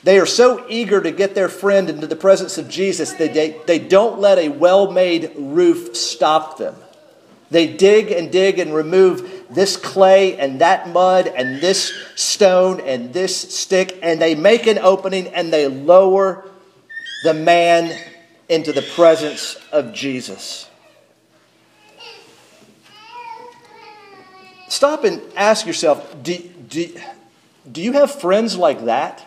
They 0.04 0.20
are 0.20 0.26
so 0.26 0.66
eager 0.68 1.02
to 1.02 1.12
get 1.12 1.36
their 1.36 1.50
friend 1.50 1.90
into 1.90 2.08
the 2.08 2.16
presence 2.16 2.58
of 2.58 2.68
Jesus 2.68 3.14
that 3.14 3.34
they, 3.34 3.62
they 3.68 3.80
don't 3.80 4.20
let 4.20 4.38
a 4.38 4.50
well 4.50 4.92
made 4.92 5.32
roof 5.38 5.96
stop 5.96 6.58
them. 6.58 6.76
They 7.52 7.68
dig 7.68 8.12
and 8.12 8.32
dig 8.32 8.60
and 8.60 8.74
remove 8.74 9.46
this 9.50 9.78
clay 9.78 10.38
and 10.38 10.60
that 10.60 10.90
mud 10.90 11.28
and 11.28 11.62
this 11.62 11.94
stone 12.16 12.82
and 12.82 13.14
this 13.14 13.56
stick, 13.56 14.00
and 14.02 14.20
they 14.20 14.34
make 14.34 14.66
an 14.66 14.80
opening 14.80 15.28
and 15.28 15.54
they 15.54 15.68
lower 15.68 16.50
the 17.24 17.34
man 17.34 17.98
into 18.50 18.72
the 18.74 18.82
presence 18.82 19.58
of 19.72 19.94
Jesus. 19.94 20.70
Stop 24.68 25.04
and 25.04 25.22
ask 25.36 25.66
yourself 25.66 26.16
do, 26.24 26.38
do, 26.68 26.94
do 27.72 27.82
you 27.82 27.94
have 27.94 28.14
friends 28.14 28.58
like 28.58 28.86
that? 28.86 29.26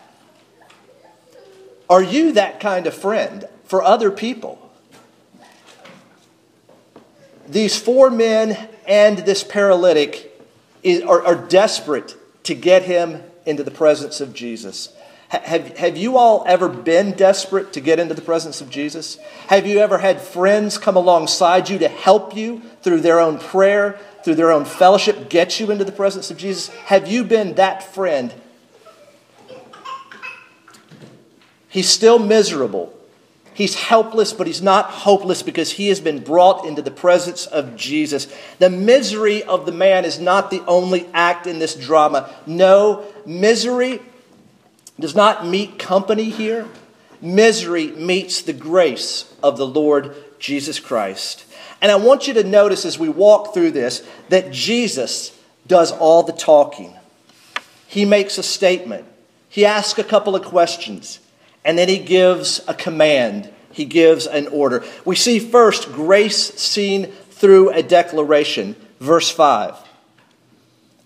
Are 1.89 2.03
you 2.03 2.33
that 2.33 2.61
kind 2.61 2.87
of 2.87 2.95
friend 2.95 3.45
for 3.65 3.83
other 3.83 4.11
people? 4.11 4.61
These 7.49 7.79
four 7.79 8.11
men 8.11 8.69
and 8.87 9.19
this 9.19 9.45
paralytic 9.45 10.33
is, 10.83 11.03
are, 11.03 11.25
are 11.25 11.37
desperate 11.37 12.17
to 12.45 12.55
get 12.55 12.83
him 12.83 13.23
into 13.45 13.63
the 13.63 13.71
presence 13.71 14.21
of 14.21 14.35
Jesus. 14.35 14.96
Have, 15.29 15.77
have 15.77 15.97
you 15.97 16.17
all 16.17 16.45
ever 16.47 16.69
been 16.69 17.13
desperate 17.13 17.73
to 17.73 17.81
get 17.81 17.99
into 17.99 18.15
the 18.15 18.23
presence 18.23 18.61
of 18.61 18.71
Jesus? 18.71 19.19
Have 19.49 19.67
you 19.67 19.79
ever 19.79 19.99
had 19.99 20.21
friends 20.21 20.79
come 20.79 20.95
alongside 20.95 21.69
you 21.69 21.79
to 21.79 21.89
help 21.89 22.37
you 22.37 22.63
through 22.83 23.01
their 23.01 23.19
own 23.19 23.39
prayer, 23.39 23.99
through 24.23 24.37
their 24.37 24.53
own 24.53 24.65
fellowship, 24.65 25.29
get 25.29 25.59
you 25.59 25.71
into 25.73 25.85
the 25.85 25.91
presence 25.91 26.31
of 26.31 26.37
Jesus? 26.37 26.69
Have 26.69 27.09
you 27.09 27.25
been 27.25 27.55
that 27.55 27.83
friend? 27.83 28.33
He's 31.69 31.89
still 31.89 32.21
miserable. 32.21 32.93
He's 33.53 33.75
helpless, 33.75 34.33
but 34.33 34.47
he's 34.47 34.63
not 34.63 34.91
hopeless 34.91 35.43
because 35.43 35.73
he 35.73 35.89
has 35.89 35.99
been 35.99 36.23
brought 36.23 36.67
into 36.67 36.83
the 36.83 36.91
presence 36.91 37.47
of 37.47 37.75
Jesus. 37.75 38.33
The 38.61 38.71
misery 38.71 39.43
of 39.43 39.67
the 39.67 39.73
man 39.73 40.05
is 40.05 40.21
not 40.21 40.51
the 40.51 40.63
only 40.67 41.09
act 41.13 41.47
in 41.47 41.59
this 41.59 41.75
drama. 41.75 42.33
No, 42.47 43.05
misery 43.25 44.01
does 44.99 45.15
not 45.15 45.47
meet 45.47 45.79
company 45.79 46.31
here. 46.31 46.67
Misery 47.21 47.89
meets 47.89 48.43
the 48.43 48.53
grace 48.53 49.33
of 49.43 49.57
the 49.57 49.67
Lord 49.67 50.15
Jesus 50.39 50.81
Christ. 50.81 51.45
And 51.81 51.93
I 51.93 51.97
want 51.97 52.27
you 52.27 52.35
to 52.35 52.45
notice 52.45 52.85
as 52.85 52.99
we 52.99 53.09
walk 53.09 53.55
through 53.55 53.73
this 53.73 54.07
that 54.29 54.53
Jesus 54.53 55.39
does 55.67 55.93
all 55.93 56.23
the 56.23 56.33
talking. 56.33 56.95
He 57.87 58.05
makes 58.05 58.39
a 58.39 58.43
statement, 58.43 59.07
he 59.49 59.65
asks 59.65 59.99
a 59.99 60.05
couple 60.05 60.35
of 60.35 60.45
questions, 60.45 61.21
and 61.65 61.79
then 61.79 61.89
he 61.89 61.99
gives 61.99 62.61
a 62.69 62.75
command. 62.75 63.51
He 63.73 63.85
gives 63.85 64.27
an 64.27 64.49
order. 64.49 64.85
We 65.05 65.17
see 65.17 65.39
first 65.39 65.93
grace 65.93 66.55
seen 66.55 67.09
through 67.31 67.71
a 67.71 67.83
declaration. 67.83 68.75
Verse 69.01 69.31
5. 69.31 69.77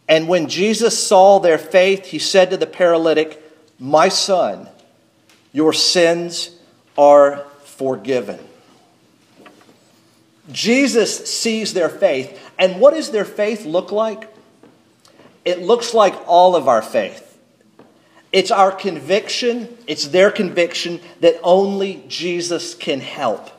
And 0.08 0.28
when 0.28 0.48
Jesus 0.48 1.04
saw 1.04 1.40
their 1.40 1.58
faith, 1.58 2.06
he 2.06 2.20
said 2.20 2.50
to 2.50 2.56
the 2.56 2.66
paralytic, 2.66 3.42
my 3.80 4.10
son, 4.10 4.68
your 5.52 5.72
sins 5.72 6.50
are 6.96 7.46
forgiven. 7.64 8.38
Jesus 10.52 11.26
sees 11.28 11.72
their 11.72 11.88
faith. 11.88 12.38
And 12.58 12.80
what 12.80 12.94
does 12.94 13.10
their 13.10 13.24
faith 13.24 13.64
look 13.64 13.90
like? 13.90 14.28
It 15.44 15.62
looks 15.62 15.94
like 15.94 16.14
all 16.26 16.54
of 16.54 16.68
our 16.68 16.82
faith. 16.82 17.26
It's 18.32 18.52
our 18.52 18.70
conviction, 18.70 19.76
it's 19.88 20.08
their 20.08 20.30
conviction 20.30 21.00
that 21.20 21.40
only 21.42 22.04
Jesus 22.06 22.74
can 22.74 23.00
help. 23.00 23.50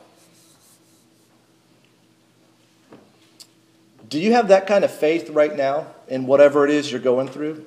Do 4.08 4.18
you 4.18 4.32
have 4.32 4.48
that 4.48 4.66
kind 4.66 4.84
of 4.84 4.90
faith 4.90 5.28
right 5.30 5.54
now 5.54 5.88
in 6.08 6.26
whatever 6.26 6.64
it 6.64 6.70
is 6.70 6.90
you're 6.90 7.00
going 7.00 7.28
through? 7.28 7.66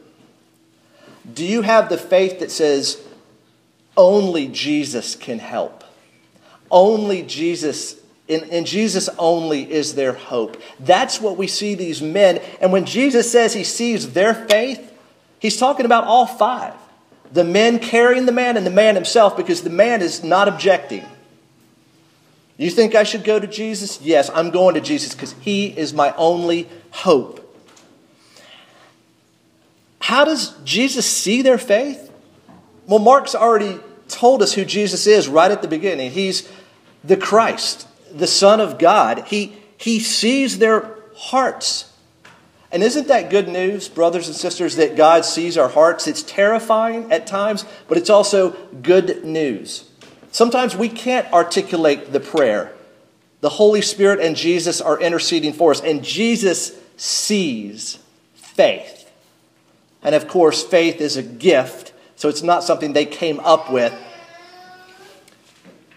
Do 1.33 1.45
you 1.45 1.61
have 1.61 1.89
the 1.89 1.97
faith 1.97 2.39
that 2.39 2.51
says, 2.51 3.01
only 3.97 4.47
Jesus 4.47 5.15
can 5.15 5.39
help? 5.39 5.83
Only 6.69 7.23
Jesus, 7.23 7.95
in, 8.27 8.43
in 8.43 8.65
Jesus 8.65 9.09
only 9.17 9.71
is 9.71 9.95
there 9.95 10.13
hope. 10.13 10.61
That's 10.79 11.21
what 11.21 11.37
we 11.37 11.47
see 11.47 11.75
these 11.75 12.01
men. 12.01 12.39
And 12.61 12.71
when 12.71 12.85
Jesus 12.85 13.31
says 13.31 13.53
he 13.53 13.63
sees 13.63 14.13
their 14.13 14.33
faith, 14.33 14.93
he's 15.39 15.57
talking 15.57 15.85
about 15.85 16.05
all 16.05 16.25
five 16.25 16.73
the 17.31 17.43
men 17.43 17.79
carrying 17.79 18.25
the 18.25 18.31
man 18.31 18.55
and 18.55 18.65
the 18.65 18.71
man 18.71 18.95
himself 18.95 19.35
because 19.35 19.61
the 19.61 19.69
man 19.69 20.01
is 20.01 20.23
not 20.23 20.47
objecting. 20.47 21.03
You 22.57 22.69
think 22.69 22.95
I 22.95 23.03
should 23.03 23.23
go 23.23 23.39
to 23.39 23.47
Jesus? 23.47 23.99
Yes, 24.01 24.29
I'm 24.33 24.51
going 24.51 24.75
to 24.75 24.81
Jesus 24.81 25.13
because 25.13 25.33
he 25.41 25.67
is 25.67 25.93
my 25.93 26.13
only 26.15 26.69
hope. 26.91 27.44
How 29.99 30.25
does 30.25 30.55
Jesus 30.63 31.05
see 31.05 31.41
their 31.41 31.57
faith? 31.57 32.11
Well, 32.87 32.99
Mark's 32.99 33.35
already 33.35 33.79
told 34.07 34.41
us 34.41 34.53
who 34.53 34.65
Jesus 34.65 35.07
is 35.07 35.27
right 35.27 35.51
at 35.51 35.61
the 35.61 35.67
beginning. 35.67 36.11
He's 36.11 36.49
the 37.03 37.17
Christ, 37.17 37.87
the 38.11 38.27
Son 38.27 38.59
of 38.59 38.77
God. 38.77 39.25
He, 39.27 39.57
he 39.77 39.99
sees 39.99 40.59
their 40.59 40.95
hearts. 41.15 41.91
And 42.71 42.83
isn't 42.83 43.07
that 43.07 43.29
good 43.29 43.47
news, 43.47 43.87
brothers 43.87 44.27
and 44.27 44.35
sisters, 44.35 44.75
that 44.75 44.95
God 44.95 45.23
sees 45.25 45.57
our 45.57 45.69
hearts? 45.69 46.07
It's 46.07 46.23
terrifying 46.23 47.11
at 47.11 47.25
times, 47.25 47.65
but 47.87 47.97
it's 47.97 48.09
also 48.09 48.51
good 48.81 49.23
news. 49.23 49.89
Sometimes 50.31 50.75
we 50.75 50.89
can't 50.89 51.31
articulate 51.31 52.11
the 52.11 52.19
prayer. 52.19 52.73
The 53.41 53.49
Holy 53.49 53.81
Spirit 53.81 54.19
and 54.19 54.35
Jesus 54.35 54.81
are 54.81 54.99
interceding 54.99 55.53
for 55.53 55.71
us, 55.71 55.81
and 55.81 56.03
Jesus 56.03 56.77
sees 56.97 57.99
faith. 58.33 58.94
And 60.05 60.13
of 60.13 60.27
course, 60.27 60.63
faith 60.63 61.01
is 61.01 61.17
a 61.17 61.23
gift, 61.23 61.91
so 62.15 62.29
it's 62.29 62.43
not 62.43 62.63
something 62.63 62.93
they 62.93 63.07
came 63.07 63.39
up 63.39 63.71
with. 63.71 63.91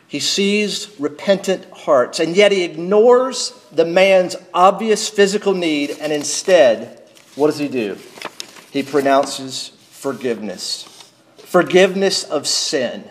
He 0.08 0.18
sees 0.18 0.98
repentant 0.98 1.70
hearts, 1.70 2.18
and 2.18 2.34
yet 2.34 2.50
he 2.50 2.64
ignores 2.64 3.52
the 3.70 3.84
man's 3.84 4.34
obvious 4.54 5.10
physical 5.10 5.52
need, 5.52 5.90
and 6.00 6.10
instead, 6.10 7.02
what 7.36 7.48
does 7.48 7.58
he 7.58 7.68
do? 7.68 7.98
He 8.72 8.82
pronounces 8.82 9.68
forgiveness 9.90 10.94
forgiveness 11.36 12.24
of 12.24 12.46
sin. 12.46 13.02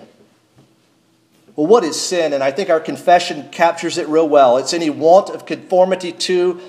Well, 1.56 1.66
what 1.66 1.84
is 1.84 2.00
sin? 2.00 2.34
And 2.34 2.44
I 2.44 2.52
think 2.52 2.70
our 2.70 2.80
confession 2.80 3.50
captures 3.50 3.98
it 3.98 4.08
real 4.08 4.30
well. 4.30 4.58
It's 4.58 4.76
any 4.76 4.92
want 4.92 5.32
of 5.32 5.48
conformity 5.48 6.12
to 6.12 6.62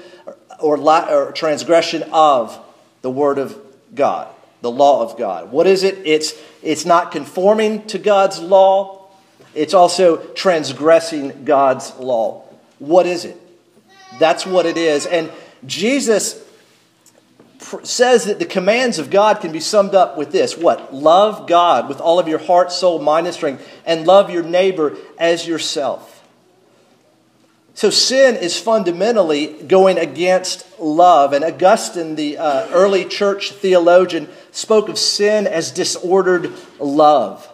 or, 0.61 0.79
or 0.79 1.33
transgression 1.33 2.05
of 2.11 2.59
the 3.03 3.11
Word 3.11 3.37
of 3.37 3.68
God, 3.95 4.29
the 4.61 4.71
law 4.71 5.03
of 5.03 5.19
God. 5.19 5.51
What 5.51 5.67
is 5.67 5.83
it? 5.83 5.99
It's, 6.05 6.35
it's 6.63 6.85
not 6.85 7.13
conforming 7.13 7.87
to 7.89 7.99
God's 7.99 8.41
law, 8.41 9.07
it's 9.55 9.75
also 9.75 10.19
transgressing 10.35 11.45
God's 11.45 11.95
law. 11.97 12.45
What 12.79 13.07
is 13.07 13.25
it? 13.25 13.37
That's 14.19 14.47
what 14.47 14.67
it 14.67 14.77
is. 14.77 15.07
And 15.07 15.31
Jesus 15.67 16.45
says 17.83 18.27
that 18.27 18.39
the 18.39 18.47
commands 18.47 18.99
of 18.99 19.11
God 19.11 19.41
can 19.41 19.53
be 19.53 19.61
summed 19.61 19.95
up 19.95 20.17
with 20.17 20.31
this 20.31 20.57
what? 20.57 20.95
Love 20.95 21.49
God 21.49 21.89
with 21.89 22.01
all 22.01 22.19
of 22.19 22.29
your 22.29 22.39
heart, 22.39 22.71
soul, 22.73 23.01
mind, 23.01 23.27
and 23.27 23.35
strength, 23.35 23.67
and 23.85 24.07
love 24.07 24.31
your 24.31 24.43
neighbor 24.43 24.97
as 25.19 25.47
yourself. 25.47 26.18
So 27.79 27.91
sin 27.91 28.35
is 28.35 28.59
fundamentally 28.59 29.47
going 29.47 29.99
against 29.99 30.67
love. 30.81 31.33
And 31.33 31.45
Augustine, 31.45 32.17
the 32.17 32.37
uh, 32.37 32.69
early 32.71 33.05
church 33.05 33.53
theologian, 33.53 34.29
spoke 34.51 34.89
of 34.89 34.99
sin 34.99 35.47
as 35.47 35.71
disordered 35.71 36.53
love. 36.81 37.49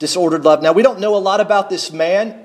Disordered 0.00 0.44
love. 0.44 0.62
Now, 0.62 0.72
we 0.72 0.82
don't 0.82 0.98
know 0.98 1.14
a 1.14 1.18
lot 1.22 1.40
about 1.40 1.70
this 1.70 1.92
man. 1.92 2.44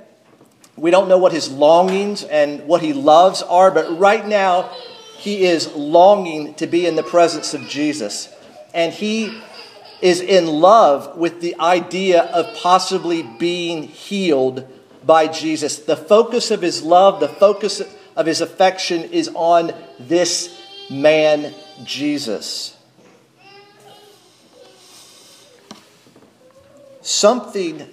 We 0.75 0.91
don't 0.91 1.09
know 1.09 1.17
what 1.17 1.31
his 1.31 1.49
longings 1.49 2.21
and 2.21 2.67
what 2.67 2.83
he 2.83 2.93
loves 2.93 3.41
are, 3.41 3.71
but 3.71 3.97
right 3.97 4.27
now, 4.27 4.69
he 5.17 5.43
is 5.43 5.73
longing 5.73 6.53
to 6.53 6.67
be 6.67 6.85
in 6.85 6.95
the 6.95 7.01
presence 7.01 7.55
of 7.55 7.67
Jesus. 7.67 8.31
And 8.75 8.93
he 8.93 9.41
is 10.03 10.21
in 10.21 10.45
love 10.45 11.17
with 11.17 11.41
the 11.41 11.59
idea 11.59 12.25
of 12.25 12.55
possibly 12.57 13.23
being 13.23 13.81
healed 13.87 14.67
by 15.09 15.25
Jesus. 15.25 15.79
The 15.79 15.97
focus 15.97 16.51
of 16.51 16.61
his 16.61 16.83
love, 16.83 17.19
the 17.19 17.27
focus 17.27 17.81
of 18.15 18.27
his 18.27 18.41
affection 18.41 19.05
is 19.05 19.27
on 19.33 19.73
this 19.99 20.55
man, 20.87 21.51
Jesus. 21.83 22.77
Something 27.01 27.89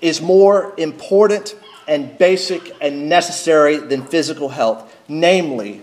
is 0.00 0.22
more 0.22 0.72
important 0.78 1.54
and 1.86 2.16
basic 2.16 2.74
and 2.80 3.06
necessary 3.06 3.76
than 3.76 4.06
physical 4.06 4.48
health, 4.48 4.96
namely 5.08 5.82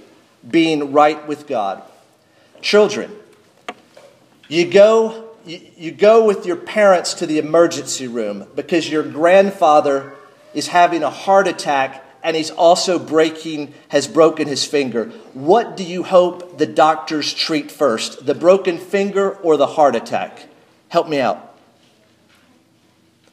being 0.50 0.92
right 0.92 1.28
with 1.28 1.46
God. 1.46 1.84
Children, 2.64 3.12
you 4.48 4.72
go, 4.72 5.36
you, 5.46 5.92
go 5.92 6.26
with 6.26 6.48
your 6.48 6.56
parents 6.56 7.14
to 7.14 7.28
the 7.28 7.38
emergency 7.38 8.08
room 8.08 8.48
because 8.56 8.90
your 8.90 9.04
grandfather 9.04 10.16
is 10.54 10.68
having 10.68 11.04
a 11.04 11.10
heart 11.10 11.48
attack 11.48 12.04
and 12.24 12.36
he's 12.38 12.52
also 12.52 12.98
breaking 12.98 13.74
has 13.89 14.08
broken 14.08 14.48
his 14.48 14.66
finger 14.66 15.06
what 15.34 15.76
do 15.78 15.84
you 15.84 16.04
hope 16.04 16.58
the 16.58 16.66
doctors 16.66 17.34
treat 17.34 17.72
first 17.72 18.26
the 18.26 18.36
broken 18.36 18.78
finger 18.78 19.32
or 19.38 19.58
the 19.58 19.68
heart 19.68 19.96
attack 19.96 20.48
help 20.89 21.08
me 21.08 21.20
out 21.20 21.56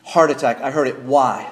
heart 0.05 0.31
attack 0.31 0.61
i 0.61 0.71
heard 0.71 0.89
it 0.89 1.01
why 1.01 1.51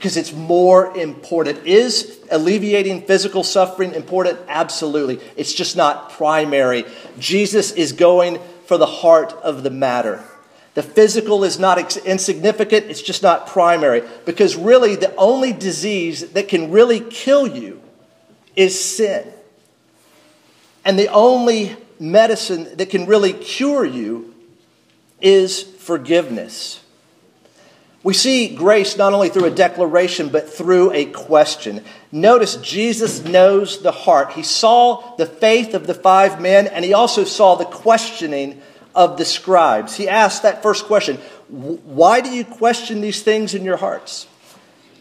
because 0.00 0.16
it's 0.16 0.32
more 0.32 0.96
important. 0.96 1.66
Is 1.66 2.20
alleviating 2.30 3.02
physical 3.02 3.44
suffering 3.44 3.92
important? 3.92 4.38
Absolutely. 4.48 5.20
It's 5.36 5.52
just 5.52 5.76
not 5.76 6.08
primary. 6.12 6.86
Jesus 7.18 7.70
is 7.72 7.92
going 7.92 8.38
for 8.64 8.78
the 8.78 8.86
heart 8.86 9.34
of 9.42 9.62
the 9.62 9.68
matter. 9.68 10.24
The 10.74 10.82
physical 10.82 11.42
is 11.42 11.58
not 11.58 11.96
insignificant, 12.06 12.86
it's 12.86 13.02
just 13.02 13.22
not 13.22 13.48
primary. 13.48 14.02
Because 14.24 14.56
really, 14.56 14.96
the 14.96 15.14
only 15.16 15.52
disease 15.52 16.30
that 16.30 16.48
can 16.48 16.70
really 16.70 17.00
kill 17.00 17.46
you 17.46 17.82
is 18.54 18.82
sin. 18.82 19.26
And 20.84 20.98
the 20.98 21.08
only 21.08 21.76
medicine 21.98 22.76
that 22.76 22.90
can 22.90 23.06
really 23.06 23.32
cure 23.32 23.84
you 23.84 24.34
is 25.20 25.62
forgiveness. 25.62 26.80
We 28.02 28.14
see 28.14 28.54
grace 28.54 28.96
not 28.96 29.12
only 29.12 29.28
through 29.28 29.44
a 29.44 29.50
declaration, 29.50 30.30
but 30.30 30.48
through 30.48 30.92
a 30.92 31.04
question. 31.04 31.84
Notice 32.10 32.56
Jesus 32.56 33.22
knows 33.22 33.82
the 33.82 33.92
heart. 33.92 34.32
He 34.32 34.42
saw 34.42 35.16
the 35.16 35.26
faith 35.26 35.74
of 35.74 35.86
the 35.86 35.92
five 35.92 36.40
men, 36.40 36.66
and 36.66 36.82
he 36.82 36.94
also 36.94 37.24
saw 37.24 37.56
the 37.56 37.66
questioning 37.66 38.62
of 38.94 39.18
the 39.18 39.24
scribes. 39.24 39.96
He 39.96 40.08
asked 40.08 40.42
that 40.42 40.62
first 40.62 40.86
question 40.86 41.16
Why 41.48 42.20
do 42.20 42.30
you 42.30 42.44
question 42.44 43.00
these 43.00 43.22
things 43.22 43.54
in 43.54 43.64
your 43.64 43.76
hearts? 43.76 44.26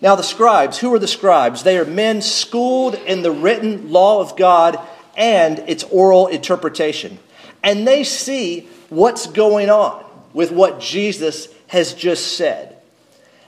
Now, 0.01 0.15
the 0.15 0.23
scribes, 0.23 0.77
who 0.77 0.93
are 0.93 0.99
the 0.99 1.07
scribes? 1.07 1.63
They 1.63 1.77
are 1.77 1.85
men 1.85 2.21
schooled 2.21 2.95
in 2.95 3.21
the 3.21 3.31
written 3.31 3.91
law 3.91 4.21
of 4.21 4.37
God 4.37 4.79
and 5.17 5.59
its 5.67 5.83
oral 5.83 6.27
interpretation. 6.27 7.19
And 7.61 7.85
they 7.85 8.05
see 8.05 8.69
what's 8.87 9.27
going 9.27 9.69
on 9.69 10.05
with 10.31 10.51
what 10.51 10.79
Jesus 10.79 11.49
has 11.67 11.93
just 11.93 12.37
said 12.37 12.79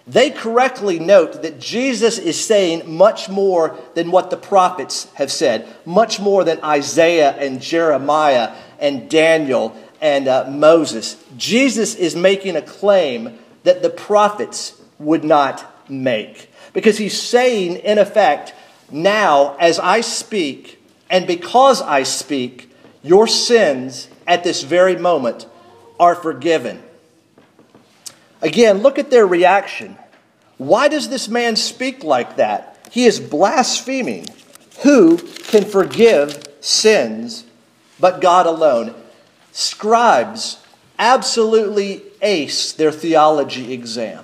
they 0.07 0.31
correctly 0.31 0.99
note 0.99 1.43
that 1.43 1.59
Jesus 1.59 2.17
is 2.17 2.43
saying 2.43 2.97
much 2.97 3.29
more 3.29 3.77
than 3.93 4.11
what 4.11 4.29
the 4.29 4.37
prophets 4.37 5.07
have 5.13 5.31
said, 5.31 5.67
much 5.85 6.19
more 6.19 6.43
than 6.43 6.63
Isaiah 6.63 7.31
and 7.31 7.61
Jeremiah 7.61 8.55
and 8.79 9.09
Daniel 9.09 9.75
and 10.01 10.27
uh, 10.27 10.49
Moses. 10.49 11.23
Jesus 11.37 11.95
is 11.95 12.15
making 12.15 12.55
a 12.55 12.61
claim 12.61 13.37
that 13.63 13.83
the 13.83 13.89
prophets 13.89 14.81
would 14.97 15.23
not 15.23 15.89
make. 15.89 16.49
Because 16.73 16.97
he's 16.97 17.19
saying, 17.21 17.77
in 17.77 17.99
effect, 17.99 18.53
now 18.91 19.55
as 19.59 19.79
I 19.79 20.01
speak, 20.01 20.83
and 21.09 21.27
because 21.27 21.81
I 21.81 22.03
speak, 22.03 22.73
your 23.03 23.27
sins 23.27 24.09
at 24.25 24.43
this 24.43 24.63
very 24.63 24.95
moment 24.95 25.47
are 25.99 26.15
forgiven. 26.15 26.81
Again, 28.41 28.79
look 28.79 28.97
at 28.97 29.11
their 29.11 29.27
reaction. 29.27 29.97
Why 30.57 30.87
does 30.87 31.09
this 31.09 31.27
man 31.27 31.55
speak 31.55 32.03
like 32.03 32.37
that? 32.37 32.87
He 32.91 33.05
is 33.05 33.19
blaspheming. 33.19 34.25
Who 34.83 35.17
can 35.17 35.65
forgive 35.65 36.43
sins 36.59 37.45
but 37.99 38.21
God 38.21 38.47
alone? 38.47 38.95
Scribes 39.51 40.57
absolutely 40.97 42.03
ace 42.21 42.71
their 42.73 42.91
theology 42.91 43.73
exam. 43.73 44.23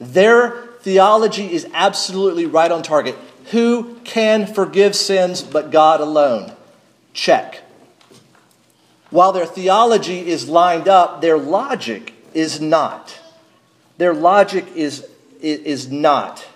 Their 0.00 0.66
theology 0.80 1.52
is 1.52 1.66
absolutely 1.72 2.46
right 2.46 2.70
on 2.70 2.82
target. 2.82 3.16
Who 3.50 3.96
can 4.04 4.46
forgive 4.46 4.96
sins 4.96 5.42
but 5.42 5.70
God 5.70 6.00
alone? 6.00 6.52
Check. 7.12 7.62
While 9.10 9.32
their 9.32 9.46
theology 9.46 10.26
is 10.26 10.48
lined 10.48 10.88
up, 10.88 11.20
their 11.20 11.36
logic 11.36 12.14
is 12.32 12.60
not. 12.60 13.20
Their 13.98 14.14
logic 14.14 14.66
is 14.74 15.06
is 15.40 15.90
not. 15.90 16.46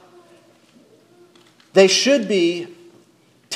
They 1.75 1.89
should 1.89 2.29
be 2.29 2.69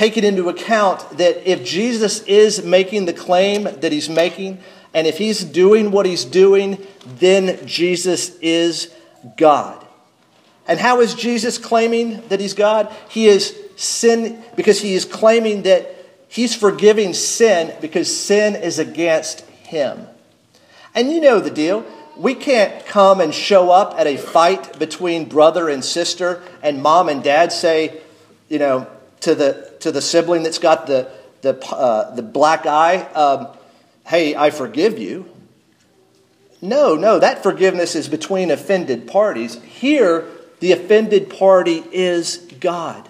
taken 0.00 0.24
into 0.24 0.48
account 0.48 1.18
that 1.18 1.46
if 1.46 1.62
Jesus 1.62 2.22
is 2.22 2.64
making 2.64 3.04
the 3.04 3.12
claim 3.12 3.64
that 3.64 3.92
he's 3.92 4.08
making, 4.08 4.58
and 4.94 5.06
if 5.06 5.18
he's 5.18 5.44
doing 5.44 5.90
what 5.90 6.06
he's 6.06 6.24
doing, 6.24 6.78
then 7.18 7.66
Jesus 7.66 8.34
is 8.38 8.90
God. 9.36 9.86
And 10.66 10.80
how 10.80 11.02
is 11.02 11.12
Jesus 11.12 11.58
claiming 11.58 12.26
that 12.28 12.40
he's 12.40 12.54
God? 12.54 12.90
He 13.10 13.26
is 13.26 13.54
sin 13.76 14.42
because 14.56 14.80
he 14.80 14.94
is 14.94 15.04
claiming 15.04 15.64
that 15.64 15.94
he's 16.28 16.54
forgiving 16.56 17.12
sin 17.12 17.70
because 17.82 18.08
sin 18.08 18.56
is 18.56 18.78
against 18.78 19.40
him. 19.64 20.06
And 20.94 21.12
you 21.12 21.20
know 21.20 21.40
the 21.40 21.50
deal 21.50 21.84
we 22.16 22.34
can't 22.34 22.86
come 22.86 23.20
and 23.20 23.34
show 23.34 23.70
up 23.70 24.00
at 24.00 24.06
a 24.06 24.16
fight 24.16 24.78
between 24.78 25.28
brother 25.28 25.68
and 25.68 25.84
sister 25.84 26.42
and 26.62 26.82
mom 26.82 27.10
and 27.10 27.22
dad 27.22 27.52
say, 27.52 28.00
you 28.48 28.58
know, 28.58 28.86
to 29.20 29.35
the, 29.35 29.72
to 29.80 29.92
the 29.92 30.02
sibling 30.02 30.42
that's 30.42 30.59
got 30.59 30.87
the, 30.87 31.11
the, 31.42 31.59
uh, 31.66 32.14
the 32.14 32.22
black 32.22 32.66
eye, 32.66 32.98
um, 33.12 33.48
hey, 34.06 34.35
I 34.35 34.50
forgive 34.50 34.98
you. 34.98 35.30
No, 36.62 36.94
no, 36.94 37.18
that 37.18 37.42
forgiveness 37.42 37.94
is 37.94 38.09
between 38.09 38.50
offended 38.50 39.06
parties. 39.06 39.61
Here, 39.62 40.26
the 40.61 40.72
offended 40.72 41.30
party 41.30 41.83
is 41.92 42.37
God. 42.61 43.09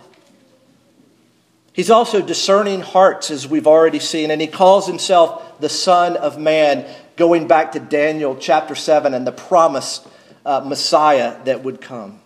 He's 1.73 1.90
also 1.90 2.20
discerning 2.20 2.81
hearts, 2.81 3.31
as 3.31 3.49
we've 3.49 3.66
already 3.66 4.01
seen, 4.01 4.31
and 4.31 4.40
he 4.40 4.46
calls 4.46 4.87
himself 4.87 5.61
the 5.61 5.68
Son 5.68 6.16
of 6.16 6.38
Man 6.38 6.87
going 7.16 7.49
back 7.49 7.73
to 7.73 7.81
Daniel 7.81 8.37
chapter 8.37 8.75
7 8.75 9.14
and 9.14 9.27
the 9.27 9.33
promised 9.33 10.07
uh, 10.44 10.61
Messiah 10.64 11.42
that 11.44 11.62
would 11.62 11.81
come. 11.81 12.20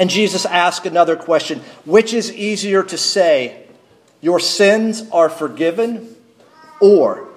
And 0.00 0.08
Jesus 0.08 0.46
asked 0.46 0.86
another 0.86 1.14
question 1.14 1.60
which 1.84 2.14
is 2.14 2.32
easier 2.32 2.82
to 2.82 2.96
say, 2.96 3.66
Your 4.22 4.40
sins 4.40 5.04
are 5.12 5.28
forgiven, 5.28 6.16
or 6.80 7.28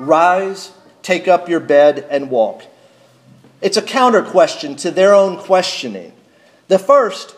rise, 0.00 0.72
take 1.02 1.28
up 1.28 1.46
your 1.46 1.60
bed, 1.60 2.06
and 2.08 2.30
walk? 2.30 2.62
It's 3.60 3.76
a 3.76 3.82
counter 3.82 4.22
question 4.22 4.76
to 4.76 4.90
their 4.90 5.14
own 5.14 5.36
questioning. 5.36 6.14
The 6.68 6.78
first, 6.78 7.36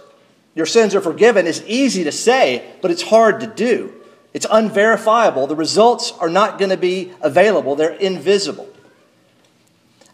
your 0.55 0.67
sins 0.67 0.95
are 0.95 1.01
forgiven, 1.01 1.49
is 1.49 1.65
easy 1.67 2.05
to 2.05 2.13
say, 2.13 2.65
but 2.81 2.93
it's 2.93 3.03
hard 3.03 3.41
to 3.41 3.49
do. 3.49 3.93
It's 4.33 4.47
unverifiable. 4.49 5.49
The 5.49 5.57
results 5.57 6.13
are 6.21 6.31
not 6.31 6.57
going 6.57 6.71
to 6.71 6.77
be 6.77 7.13
available, 7.21 7.75
they're 7.75 7.95
invisible. 7.95 8.69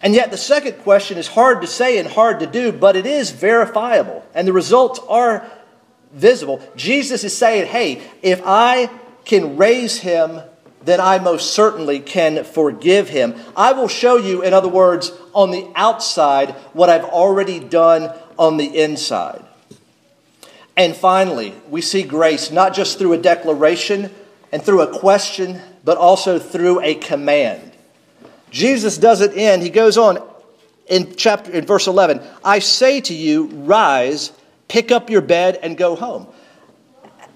And 0.04 0.14
yet, 0.14 0.30
the 0.30 0.36
second 0.36 0.74
question 0.80 1.16
is 1.16 1.26
hard 1.26 1.62
to 1.62 1.66
say 1.66 1.98
and 1.98 2.06
hard 2.06 2.40
to 2.40 2.46
do, 2.46 2.72
but 2.72 2.94
it 2.94 3.06
is 3.06 3.30
verifiable, 3.30 4.22
and 4.34 4.46
the 4.46 4.52
results 4.52 5.00
are 5.08 5.50
visible. 6.12 6.60
Jesus 6.76 7.24
is 7.24 7.34
saying, 7.34 7.68
hey, 7.68 8.02
if 8.20 8.42
I 8.44 8.90
can 9.24 9.56
raise 9.56 9.98
him, 9.98 10.42
then 10.82 11.00
I 11.00 11.18
most 11.20 11.54
certainly 11.54 12.00
can 12.00 12.44
forgive 12.44 13.08
him. 13.08 13.34
I 13.56 13.72
will 13.72 13.88
show 13.88 14.18
you, 14.18 14.42
in 14.42 14.52
other 14.52 14.68
words, 14.68 15.10
on 15.32 15.50
the 15.50 15.66
outside, 15.74 16.50
what 16.74 16.90
I've 16.90 17.04
already 17.04 17.58
done 17.58 18.14
on 18.38 18.58
the 18.58 18.78
inside. 18.82 19.42
And 20.76 20.94
finally, 20.94 21.54
we 21.70 21.80
see 21.80 22.02
grace 22.02 22.50
not 22.50 22.74
just 22.74 22.98
through 22.98 23.14
a 23.14 23.18
declaration 23.18 24.10
and 24.52 24.62
through 24.62 24.82
a 24.82 24.98
question, 24.98 25.62
but 25.82 25.96
also 25.96 26.38
through 26.38 26.82
a 26.82 26.94
command. 26.94 27.73
Jesus 28.54 28.98
doesn't 28.98 29.36
end. 29.36 29.64
He 29.64 29.68
goes 29.68 29.98
on 29.98 30.24
in 30.86 31.16
chapter 31.16 31.50
in 31.50 31.66
verse 31.66 31.88
11, 31.88 32.20
I 32.44 32.60
say 32.60 33.00
to 33.00 33.14
you, 33.14 33.46
rise, 33.46 34.32
pick 34.68 34.92
up 34.92 35.10
your 35.10 35.22
bed 35.22 35.58
and 35.60 35.76
go 35.76 35.96
home. 35.96 36.28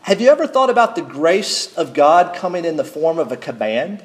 Have 0.02 0.20
you 0.20 0.28
ever 0.28 0.46
thought 0.46 0.70
about 0.70 0.94
the 0.94 1.02
grace 1.02 1.76
of 1.76 1.92
God 1.92 2.36
coming 2.36 2.64
in 2.64 2.76
the 2.76 2.84
form 2.84 3.18
of 3.18 3.32
a 3.32 3.36
command? 3.36 4.04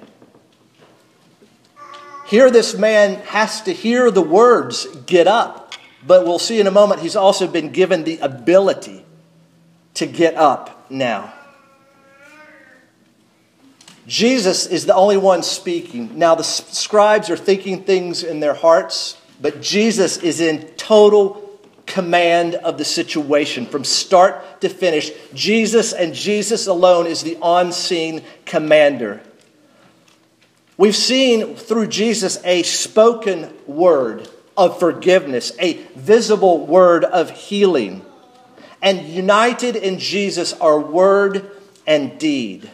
Here, 2.26 2.50
this 2.50 2.76
man 2.76 3.20
has 3.28 3.62
to 3.64 3.74
hear 3.74 4.10
the 4.10 4.22
words, 4.22 4.88
get 5.06 5.28
up. 5.28 5.76
But 6.06 6.26
we'll 6.26 6.40
see 6.40 6.60
in 6.60 6.66
a 6.66 6.72
moment, 6.72 7.02
he's 7.02 7.16
also 7.16 7.48
been 7.48 7.72
given 7.72 8.06
the 8.06 8.18
ability 8.20 9.06
to 9.94 10.08
get 10.08 10.34
up 10.34 10.90
now. 10.90 11.32
Jesus 14.08 14.66
is 14.66 14.86
the 14.86 14.96
only 14.96 15.18
one 15.18 15.44
speaking. 15.44 16.18
Now, 16.18 16.36
the 16.36 16.44
scribes 16.44 17.30
are 17.30 17.38
thinking 17.38 17.84
things 17.84 18.24
in 18.24 18.40
their 18.40 18.54
hearts, 18.54 19.18
but 19.42 19.62
Jesus 19.62 20.18
is 20.18 20.42
in 20.42 20.68
total 20.76 21.42
command 21.86 22.56
of 22.56 22.78
the 22.78 22.86
situation 22.86 23.66
from 23.66 23.84
start 23.84 24.62
to 24.62 24.70
finish. 24.70 25.12
Jesus 25.34 25.94
and 25.94 26.14
Jesus 26.14 26.68
alone 26.68 27.08
is 27.08 27.24
the 27.24 27.38
on 27.42 27.72
scene 27.72 28.24
commander. 28.46 29.22
We've 30.78 30.96
seen 30.96 31.56
through 31.56 31.88
Jesus 31.88 32.44
a 32.44 32.64
spoken 32.64 33.54
word 33.68 34.28
of 34.58 34.80
forgiveness, 34.80 35.52
a 35.60 35.74
visible 35.96 36.66
word 36.66 37.04
of 37.04 37.30
healing 37.30 38.06
and 38.84 39.08
united 39.08 39.78
in 39.78 39.98
Jesus 39.98 40.52
are 40.52 40.78
word 40.78 41.50
and 41.88 42.20
deed. 42.20 42.70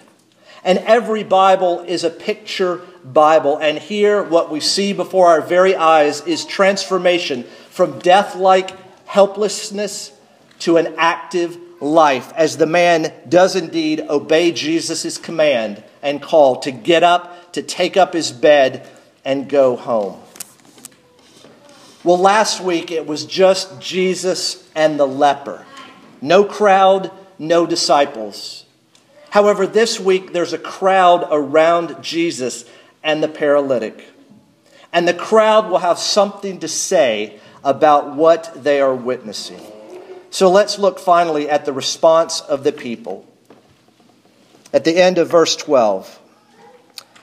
And 0.63 0.79
every 0.79 1.23
Bible 1.23 1.81
is 1.81 2.03
a 2.03 2.09
picture 2.09 2.81
Bible. 3.03 3.57
And 3.57 3.77
here, 3.77 4.23
what 4.23 4.51
we 4.51 4.59
see 4.59 4.93
before 4.93 5.27
our 5.27 5.41
very 5.41 5.75
eyes 5.75 6.21
is 6.27 6.45
transformation 6.45 7.43
from 7.69 7.99
death 7.99 8.35
like 8.35 8.71
helplessness 9.05 10.11
to 10.59 10.77
an 10.77 10.95
active 10.97 11.57
life 11.81 12.33
as 12.35 12.57
the 12.57 12.65
man 12.65 13.13
does 13.27 13.55
indeed 13.55 14.01
obey 14.01 14.51
Jesus' 14.51 15.17
command 15.17 15.83
and 16.01 16.21
call 16.21 16.57
to 16.57 16.71
get 16.71 17.03
up, 17.03 17.53
to 17.53 17.61
take 17.61 17.97
up 17.97 18.13
his 18.13 18.31
bed, 18.31 18.87
and 19.23 19.49
go 19.49 19.75
home. 19.75 20.19
Well, 22.03 22.17
last 22.17 22.61
week 22.61 22.91
it 22.91 23.05
was 23.05 23.25
just 23.25 23.81
Jesus 23.81 24.67
and 24.75 24.99
the 24.99 25.05
leper. 25.05 25.65
No 26.21 26.43
crowd, 26.43 27.11
no 27.37 27.65
disciples. 27.65 28.65
However, 29.29 29.67
this 29.67 29.99
week 29.99 30.33
there's 30.33 30.53
a 30.53 30.57
crowd 30.57 31.27
around 31.29 32.01
Jesus 32.01 32.65
and 33.03 33.23
the 33.23 33.27
paralytic. 33.27 34.05
And 34.91 35.07
the 35.07 35.13
crowd 35.13 35.69
will 35.69 35.79
have 35.79 35.99
something 35.99 36.59
to 36.59 36.67
say 36.67 37.39
about 37.63 38.15
what 38.15 38.51
they 38.63 38.81
are 38.81 38.95
witnessing. 38.95 39.61
So 40.31 40.49
let's 40.49 40.79
look 40.79 40.99
finally 40.99 41.49
at 41.49 41.65
the 41.65 41.73
response 41.73 42.41
of 42.41 42.63
the 42.63 42.71
people. 42.71 43.25
At 44.71 44.83
the 44.83 44.97
end 44.97 45.17
of 45.17 45.29
verse 45.29 45.55
12, 45.55 46.19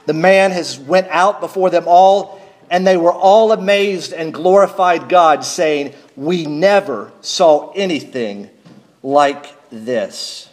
the 0.06 0.12
man 0.12 0.50
has 0.52 0.78
went 0.78 1.08
out 1.08 1.40
before 1.40 1.70
them 1.70 1.84
all, 1.86 2.40
and 2.70 2.86
they 2.86 2.96
were 2.96 3.12
all 3.12 3.52
amazed 3.52 4.12
and 4.12 4.34
glorified 4.34 5.08
God, 5.08 5.44
saying, 5.44 5.94
We 6.16 6.46
never 6.46 7.12
saw 7.20 7.72
anything 7.72 8.50
like 9.02 9.46
this. 9.70 10.48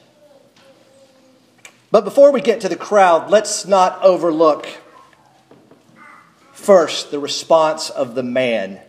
But 1.93 2.06
before 2.06 2.32
we 2.32 2.41
get 2.41 2.62
to 2.62 2.69
the 2.69 2.75
crowd, 2.75 3.29
let's 3.29 3.67
not 3.67 4.01
overlook 4.01 4.65
first 6.51 7.12
the 7.12 7.19
response 7.19 7.91
of 7.91 8.15
the 8.15 8.23
man. 8.23 8.79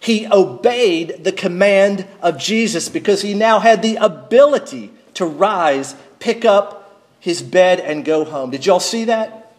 He 0.00 0.26
obeyed 0.26 1.22
the 1.22 1.30
command 1.30 2.08
of 2.20 2.38
Jesus 2.38 2.88
because 2.88 3.22
he 3.22 3.34
now 3.34 3.60
had 3.60 3.82
the 3.82 3.94
ability 3.94 4.90
to 5.14 5.26
rise, 5.26 5.94
pick 6.18 6.44
up 6.44 7.00
his 7.20 7.40
bed, 7.40 7.78
and 7.78 8.04
go 8.04 8.24
home. 8.24 8.50
Did 8.50 8.66
y'all 8.66 8.80
see 8.80 9.04
that? 9.04 9.52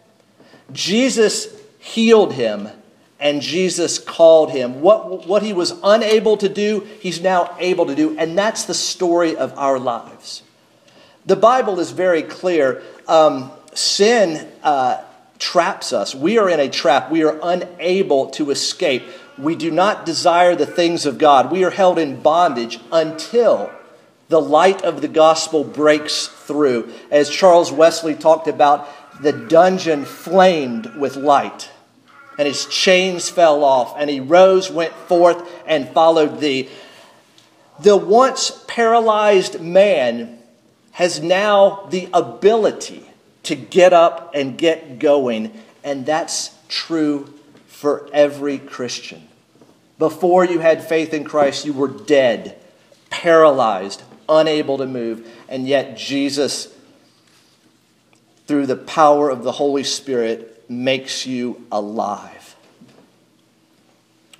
Jesus 0.73 1.47
healed 1.80 2.34
him 2.34 2.67
and 3.21 3.41
Jesus 3.41 3.99
called 3.99 4.51
him. 4.51 4.82
What, 4.82 5.25
what 5.25 5.43
he 5.43 5.54
was 5.54 5.80
unable 5.82 6.36
to 6.36 6.49
do, 6.49 6.86
he's 6.99 7.21
now 7.21 7.56
able 7.58 7.86
to 7.86 7.95
do. 7.95 8.17
And 8.17 8.38
that's 8.38 8.65
the 8.65 8.73
story 8.73 9.38
of 9.38 9.58
our 9.58 9.80
lives. 9.80 10.43
The 11.26 11.36
Bible 11.36 11.80
is 11.80 11.92
very 11.92 12.24
clear. 12.24 12.82
Um, 13.08 13.52
sin 13.74 14.48
uh, 14.64 15.04
traps 15.40 15.94
us. 15.94 16.16
We 16.16 16.38
are 16.38 16.50
in 16.50 16.60
a 16.60 16.70
trap. 16.70 17.12
We 17.12 17.24
are 17.24 17.40
unable 17.44 18.30
to 18.32 18.52
escape. 18.52 19.04
We 19.38 19.56
do 19.56 19.72
not 19.72 20.06
desire 20.06 20.56
the 20.56 20.66
things 20.66 21.06
of 21.06 21.18
God. 21.18 21.52
We 21.52 21.64
are 21.64 21.72
held 21.72 22.00
in 22.00 22.22
bondage 22.22 22.80
until 22.92 23.72
the 24.30 24.42
light 24.42 24.82
of 24.84 25.02
the 25.02 25.08
gospel 25.08 25.64
breaks 25.64 26.28
through. 26.28 26.92
As 27.12 27.30
Charles 27.30 27.72
Wesley 27.72 28.16
talked 28.16 28.48
about, 28.48 28.88
the 29.22 29.34
dungeon 29.34 30.06
flamed 30.06 30.96
with 30.96 31.16
light, 31.16 31.70
and 32.38 32.48
his 32.48 32.66
chains 32.66 33.30
fell 33.30 33.64
off, 33.64 33.94
and 33.98 34.10
he 34.10 34.20
rose, 34.20 34.72
went 34.72 34.94
forth, 34.94 35.48
and 35.68 35.90
followed 35.90 36.40
thee. 36.40 36.70
The 37.80 37.98
once 37.98 38.64
paralyzed 38.68 39.60
man 39.62 40.40
has 40.91 41.21
now 41.21 41.88
the 41.89 42.10
ability 42.13 43.06
to 43.43 43.56
get 43.56 43.93
up 43.93 44.32
and 44.36 44.58
get 44.58 44.99
going, 44.99 45.51
and 45.84 46.06
that's 46.06 46.56
true 46.67 47.34
for 47.67 48.10
every 48.13 48.58
Christian. 48.58 49.27
Before 49.97 50.45
you 50.45 50.60
had 50.60 50.84
faith 50.84 51.13
in 51.13 51.23
Christ, 51.23 51.65
you 51.65 51.73
were 51.73 51.88
dead, 51.88 52.58
paralyzed, 53.10 54.04
unable 54.27 54.77
to 54.77 54.86
move, 54.86 55.27
and 55.47 55.67
yet 55.67 55.97
Jesus, 55.97 56.73
through 58.47 58.65
the 58.65 58.75
power 58.75 59.30
of 59.30 59.43
the 59.43 59.51
Holy 59.51 59.84
Spirit, 59.84 60.65
makes 60.69 61.25
you 61.25 61.65
alive. 61.71 62.40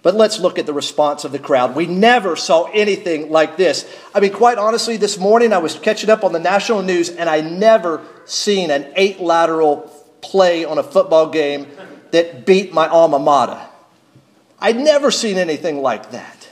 But 0.03 0.15
let's 0.15 0.39
look 0.39 0.57
at 0.57 0.65
the 0.65 0.73
response 0.73 1.25
of 1.25 1.31
the 1.31 1.39
crowd. 1.39 1.75
We 1.75 1.85
never 1.85 2.35
saw 2.35 2.63
anything 2.73 3.29
like 3.29 3.55
this. 3.55 3.91
I 4.15 4.19
mean, 4.19 4.33
quite 4.33 4.57
honestly, 4.57 4.97
this 4.97 5.19
morning 5.19 5.53
I 5.53 5.59
was 5.59 5.77
catching 5.77 6.09
up 6.09 6.23
on 6.23 6.33
the 6.33 6.39
national 6.39 6.81
news 6.81 7.09
and 7.09 7.29
I 7.29 7.41
never 7.41 8.01
seen 8.25 8.71
an 8.71 8.91
eight 8.95 9.19
lateral 9.19 9.91
play 10.21 10.65
on 10.65 10.79
a 10.79 10.83
football 10.83 11.29
game 11.29 11.67
that 12.11 12.45
beat 12.45 12.73
my 12.73 12.87
alma 12.87 13.19
mater. 13.19 13.61
I'd 14.59 14.77
never 14.77 15.11
seen 15.11 15.37
anything 15.37 15.81
like 15.81 16.11
that. 16.11 16.49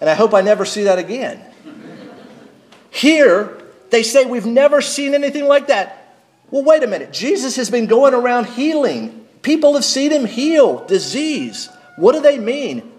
And 0.00 0.08
I 0.08 0.14
hope 0.14 0.34
I 0.34 0.40
never 0.40 0.64
see 0.64 0.84
that 0.84 0.98
again. 0.98 1.42
Here, 2.90 3.62
they 3.90 4.02
say 4.02 4.24
we've 4.24 4.46
never 4.46 4.80
seen 4.80 5.14
anything 5.14 5.44
like 5.46 5.66
that. 5.66 6.16
Well, 6.50 6.62
wait 6.62 6.82
a 6.82 6.86
minute. 6.86 7.12
Jesus 7.12 7.56
has 7.56 7.70
been 7.70 7.86
going 7.86 8.14
around 8.14 8.46
healing. 8.46 9.26
People 9.42 9.74
have 9.74 9.84
seen 9.84 10.10
him 10.10 10.24
heal 10.24 10.84
disease. 10.86 11.68
What 11.96 12.12
do 12.12 12.20
they 12.20 12.38
mean? 12.38 12.92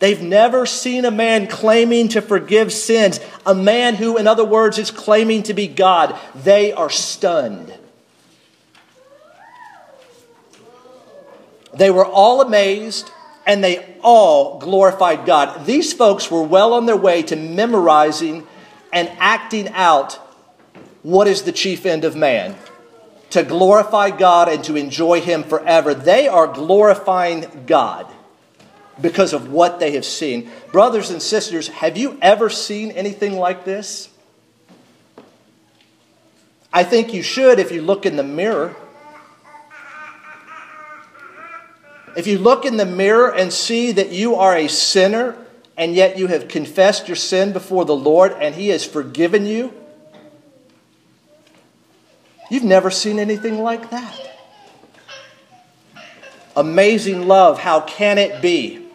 They've 0.00 0.22
never 0.22 0.64
seen 0.64 1.04
a 1.04 1.10
man 1.10 1.46
claiming 1.46 2.08
to 2.08 2.22
forgive 2.22 2.72
sins, 2.72 3.20
a 3.44 3.54
man 3.54 3.96
who, 3.96 4.16
in 4.16 4.26
other 4.26 4.44
words, 4.44 4.78
is 4.78 4.90
claiming 4.90 5.42
to 5.44 5.54
be 5.54 5.66
God. 5.66 6.18
They 6.34 6.72
are 6.72 6.88
stunned. 6.88 7.74
They 11.74 11.90
were 11.90 12.06
all 12.06 12.40
amazed 12.40 13.10
and 13.46 13.62
they 13.62 13.96
all 14.02 14.58
glorified 14.58 15.26
God. 15.26 15.66
These 15.66 15.92
folks 15.92 16.30
were 16.30 16.42
well 16.42 16.72
on 16.72 16.86
their 16.86 16.96
way 16.96 17.22
to 17.24 17.36
memorizing 17.36 18.46
and 18.92 19.10
acting 19.18 19.68
out 19.68 20.14
what 21.02 21.26
is 21.26 21.42
the 21.42 21.52
chief 21.52 21.86
end 21.86 22.04
of 22.04 22.16
man 22.16 22.56
to 23.30 23.42
glorify 23.42 24.10
God 24.10 24.48
and 24.48 24.62
to 24.64 24.76
enjoy 24.76 25.20
Him 25.20 25.42
forever. 25.44 25.94
They 25.94 26.28
are 26.28 26.46
glorifying 26.46 27.64
God 27.66 28.06
because 29.00 29.32
of 29.32 29.50
what 29.50 29.80
they 29.80 29.92
have 29.92 30.04
seen. 30.04 30.50
Brothers 30.72 31.10
and 31.10 31.22
sisters, 31.22 31.68
have 31.68 31.96
you 31.96 32.18
ever 32.20 32.50
seen 32.50 32.90
anything 32.90 33.38
like 33.38 33.64
this? 33.64 34.08
I 36.72 36.84
think 36.84 37.12
you 37.12 37.22
should 37.22 37.58
if 37.58 37.72
you 37.72 37.82
look 37.82 38.06
in 38.06 38.16
the 38.16 38.22
mirror. 38.22 38.76
If 42.16 42.26
you 42.26 42.38
look 42.38 42.64
in 42.64 42.76
the 42.76 42.86
mirror 42.86 43.32
and 43.32 43.52
see 43.52 43.92
that 43.92 44.10
you 44.10 44.34
are 44.34 44.56
a 44.56 44.68
sinner 44.68 45.36
and 45.76 45.94
yet 45.94 46.18
you 46.18 46.26
have 46.26 46.48
confessed 46.48 47.08
your 47.08 47.16
sin 47.16 47.52
before 47.52 47.84
the 47.84 47.96
Lord 47.96 48.32
and 48.32 48.54
He 48.54 48.68
has 48.68 48.84
forgiven 48.84 49.46
you, 49.46 49.72
You've 52.50 52.64
never 52.64 52.90
seen 52.90 53.18
anything 53.18 53.62
like 53.62 53.90
that. 53.90 54.20
Amazing 56.56 57.28
love, 57.28 57.60
how 57.60 57.80
can 57.80 58.18
it 58.18 58.42
be? 58.42 58.86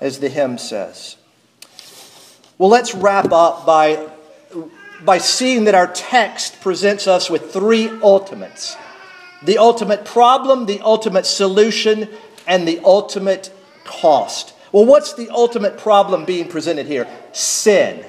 As 0.00 0.18
the 0.18 0.28
hymn 0.28 0.58
says. 0.58 1.16
Well, 2.56 2.70
let's 2.70 2.94
wrap 2.94 3.32
up 3.32 3.66
by, 3.66 4.08
by 5.04 5.18
seeing 5.18 5.64
that 5.64 5.74
our 5.74 5.86
text 5.86 6.60
presents 6.62 7.06
us 7.06 7.28
with 7.30 7.52
three 7.52 7.88
ultimates 8.02 8.76
the 9.42 9.58
ultimate 9.58 10.06
problem, 10.06 10.64
the 10.64 10.80
ultimate 10.80 11.26
solution, 11.26 12.08
and 12.46 12.66
the 12.66 12.80
ultimate 12.82 13.52
cost. 13.84 14.54
Well, 14.72 14.86
what's 14.86 15.12
the 15.12 15.28
ultimate 15.28 15.76
problem 15.76 16.24
being 16.24 16.48
presented 16.48 16.86
here? 16.86 17.06
Sin. 17.32 18.06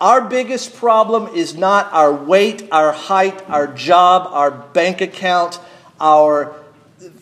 Our 0.00 0.28
biggest 0.28 0.74
problem 0.74 1.34
is 1.34 1.54
not 1.54 1.92
our 1.92 2.12
weight, 2.12 2.68
our 2.72 2.92
height, 2.92 3.48
our 3.48 3.66
job, 3.66 4.28
our 4.30 4.50
bank 4.50 5.00
account, 5.00 5.60
our 6.00 6.54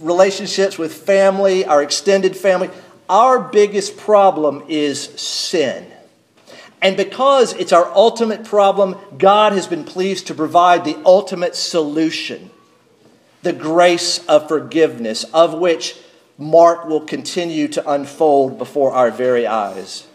relationships 0.01 0.79
with 0.79 0.95
family, 0.95 1.65
our 1.65 1.83
extended 1.83 2.37
family. 2.37 2.71
Our 3.09 3.41
biggest 3.41 3.97
problem 3.97 4.65
is 4.69 5.03
sin. 5.21 5.87
And 6.81 6.97
because 6.97 7.53
it's 7.55 7.73
our 7.73 7.89
ultimate 7.95 8.45
problem, 8.45 8.97
God 9.17 9.53
has 9.53 9.67
been 9.67 9.85
pleased 9.85 10.27
to 10.29 10.35
provide 10.35 10.85
the 10.85 10.99
ultimate 11.05 11.55
solution 11.55 12.51
the 13.43 13.53
grace 13.53 14.25
of 14.27 14.49
forgiveness, 14.49 15.25
of 15.35 15.59
which 15.59 15.97
Mark 16.39 16.87
will 16.87 17.01
continue 17.01 17.69
to 17.69 17.91
unfold 17.91 18.57
before 18.57 18.93
our 18.93 19.11
very 19.11 19.47
eyes. 19.47 20.07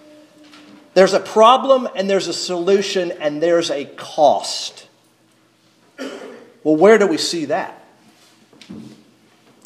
There's 0.97 1.13
a 1.13 1.19
problem 1.19 1.87
and 1.95 2.09
there's 2.09 2.27
a 2.27 2.33
solution 2.33 3.11
and 3.11 3.39
there's 3.39 3.69
a 3.69 3.85
cost. 3.85 4.87
Well, 6.63 6.75
where 6.75 6.97
do 6.97 7.05
we 7.05 7.19
see 7.19 7.45
that? 7.45 7.85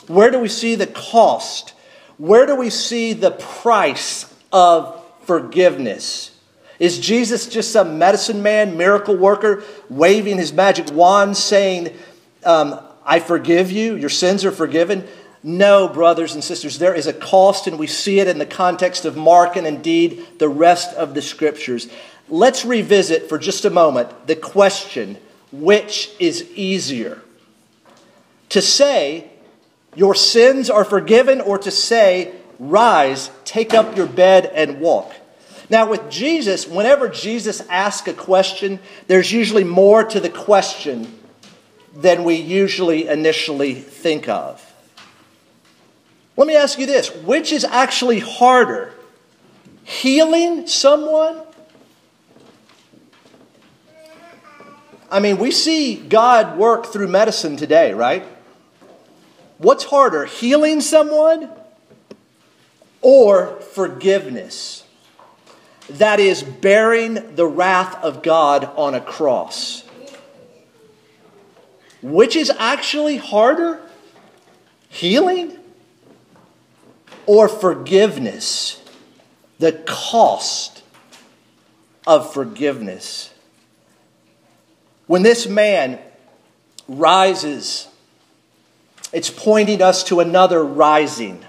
Where 0.07 0.29
do 0.29 0.39
we 0.39 0.49
see 0.49 0.75
the 0.75 0.87
cost? 0.87 1.73
Where 2.17 2.45
do 2.45 2.57
we 2.57 2.69
see 2.69 3.13
the 3.13 3.31
price 3.31 4.25
of 4.51 5.01
forgiveness? 5.23 6.37
Is 6.79 6.99
Jesus 6.99 7.47
just 7.47 7.71
some 7.71 7.97
medicine 7.97 8.43
man, 8.43 8.75
miracle 8.75 9.15
worker, 9.15 9.63
waving 9.89 10.37
his 10.37 10.51
magic 10.51 10.91
wand 10.91 11.37
saying, 11.37 11.97
um, 12.43 12.77
I 13.05 13.21
forgive 13.21 13.71
you, 13.71 13.95
your 13.95 14.09
sins 14.09 14.43
are 14.43 14.51
forgiven? 14.51 15.07
No, 15.43 15.88
brothers 15.88 16.36
and 16.36 16.43
sisters, 16.43 16.77
there 16.77 16.93
is 16.93 17.08
a 17.08 17.13
cost, 17.13 17.65
and 17.65 17.80
we 17.80 17.88
see 17.88 18.19
it 18.19 18.27
in 18.27 18.38
the 18.38 18.45
context 18.45 19.06
of 19.06 19.17
Mark 19.17 19.56
and 19.56 19.65
indeed 19.65 20.25
the 20.38 20.49
rest 20.49 20.95
of 20.95 21.15
the 21.15 21.21
scriptures. 21.21 21.89
Let's 22.30 22.63
revisit 22.63 23.27
for 23.27 23.38
just 23.39 23.65
a 23.65 23.69
moment 23.71 24.27
the 24.27 24.36
question 24.36 25.17
which 25.51 26.12
is 26.19 26.49
easier? 26.56 27.21
To 28.49 28.62
say, 28.62 29.30
your 29.95 30.15
sins 30.15 30.69
are 30.69 30.86
forgiven, 30.86 31.41
or 31.41 31.58
to 31.60 31.71
say, 31.71 32.34
rise, 32.60 33.30
take 33.43 33.73
up 33.73 33.97
your 33.97 34.08
bed, 34.08 34.45
and 34.54 34.80
walk. 34.80 35.13
Now, 35.69 35.89
with 35.89 36.10
Jesus, 36.10 36.67
whenever 36.67 37.08
Jesus 37.10 37.62
asks 37.69 38.08
a 38.08 38.13
question, 38.13 38.80
there's 39.08 39.32
usually 39.32 39.63
more 39.63 40.04
to 40.04 40.19
the 40.19 40.30
question 40.30 41.19
than 41.95 42.23
we 42.23 42.36
usually 42.36 43.08
initially 43.08 43.73
think 43.73 44.30
of. 44.30 44.70
Let 46.37 46.47
me 46.47 46.55
ask 46.55 46.79
you 46.79 46.85
this 46.85 47.13
which 47.13 47.51
is 47.51 47.63
actually 47.63 48.19
harder? 48.19 48.93
Healing 49.83 50.67
someone? 50.67 51.41
I 55.11 55.19
mean, 55.19 55.37
we 55.37 55.51
see 55.51 55.95
God 55.95 56.57
work 56.57 56.85
through 56.85 57.09
medicine 57.09 57.57
today, 57.57 57.93
right? 57.93 58.23
What's 59.57 59.83
harder, 59.83 60.25
healing 60.25 60.79
someone 60.79 61.51
or 63.01 63.59
forgiveness? 63.59 64.85
That 65.89 66.21
is 66.21 66.43
bearing 66.43 67.35
the 67.35 67.45
wrath 67.45 68.01
of 68.01 68.23
God 68.23 68.63
on 68.77 68.95
a 68.95 69.01
cross. 69.01 69.83
Which 72.01 72.37
is 72.37 72.49
actually 72.57 73.17
harder? 73.17 73.81
Healing 74.87 75.57
or 77.25 77.47
forgiveness? 77.47 78.81
The 79.60 79.73
cost 79.86 80.84
of 82.07 82.34
forgiveness. 82.34 83.34
When 85.07 85.23
this 85.23 85.47
man 85.47 85.99
rises, 86.88 87.88
it's 89.13 89.29
pointing 89.29 89.81
us 89.81 90.03
to 90.05 90.19
another 90.19 90.63
rising 90.63 91.45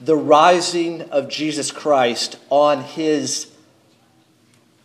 the 0.00 0.16
rising 0.16 1.02
of 1.02 1.28
Jesus 1.28 1.70
Christ 1.70 2.38
on 2.50 2.82
his 2.82 3.50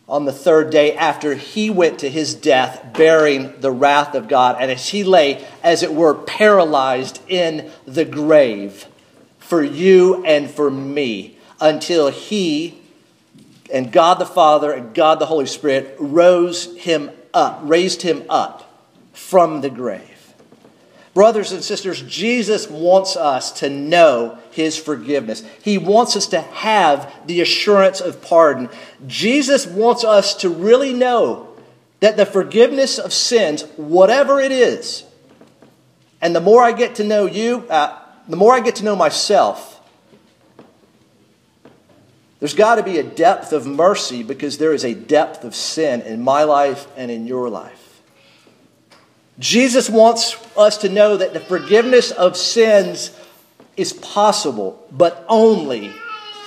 on 0.08 0.24
the 0.24 0.32
third 0.32 0.70
day 0.70 0.96
after 0.96 1.34
he 1.34 1.70
went 1.70 2.00
to 2.00 2.10
his 2.10 2.34
death 2.34 2.84
bearing 2.94 3.60
the 3.60 3.70
wrath 3.70 4.14
of 4.14 4.26
God 4.26 4.56
and 4.58 4.70
as 4.70 4.88
he 4.88 5.04
lay 5.04 5.46
as 5.62 5.84
it 5.84 5.94
were 5.94 6.14
paralyzed 6.14 7.20
in 7.28 7.70
the 7.86 8.04
grave 8.04 8.86
for 9.50 9.62
you 9.62 10.24
and 10.24 10.50
for 10.50 10.70
me 10.70 11.36
until 11.60 12.08
he 12.08 12.80
and 13.70 13.92
God 13.92 14.14
the 14.14 14.26
Father 14.26 14.72
and 14.72 14.94
God 14.94 15.18
the 15.18 15.26
Holy 15.26 15.46
Spirit 15.46 15.94
rose 15.98 16.74
him 16.76 17.10
up 17.34 17.60
raised 17.62 18.02
him 18.02 18.24
up 18.30 18.66
from 19.12 19.60
the 19.60 19.70
grave 19.70 20.10
Brothers 21.12 21.50
and 21.50 21.62
sisters, 21.62 22.02
Jesus 22.02 22.68
wants 22.68 23.16
us 23.16 23.50
to 23.60 23.68
know 23.68 24.38
his 24.52 24.76
forgiveness. 24.76 25.42
He 25.62 25.76
wants 25.76 26.14
us 26.14 26.28
to 26.28 26.40
have 26.40 27.12
the 27.26 27.40
assurance 27.40 28.00
of 28.00 28.22
pardon. 28.22 28.68
Jesus 29.08 29.66
wants 29.66 30.04
us 30.04 30.34
to 30.36 30.48
really 30.48 30.92
know 30.92 31.48
that 31.98 32.16
the 32.16 32.26
forgiveness 32.26 32.98
of 32.98 33.12
sins, 33.12 33.62
whatever 33.76 34.40
it 34.40 34.52
is, 34.52 35.04
and 36.22 36.34
the 36.34 36.40
more 36.40 36.62
I 36.62 36.72
get 36.72 36.94
to 36.96 37.04
know 37.04 37.26
you, 37.26 37.66
uh, 37.68 37.99
the 38.30 38.36
more 38.36 38.54
I 38.54 38.60
get 38.60 38.76
to 38.76 38.84
know 38.84 38.96
myself, 38.96 39.80
there's 42.38 42.54
got 42.54 42.76
to 42.76 42.82
be 42.82 42.98
a 42.98 43.02
depth 43.02 43.52
of 43.52 43.66
mercy 43.66 44.22
because 44.22 44.58
there 44.58 44.72
is 44.72 44.84
a 44.84 44.94
depth 44.94 45.44
of 45.44 45.54
sin 45.54 46.00
in 46.02 46.22
my 46.22 46.44
life 46.44 46.86
and 46.96 47.10
in 47.10 47.26
your 47.26 47.50
life. 47.50 48.02
Jesus 49.38 49.90
wants 49.90 50.36
us 50.56 50.78
to 50.78 50.88
know 50.88 51.16
that 51.16 51.32
the 51.32 51.40
forgiveness 51.40 52.10
of 52.12 52.36
sins 52.36 53.16
is 53.76 53.92
possible, 53.92 54.86
but 54.92 55.24
only 55.28 55.92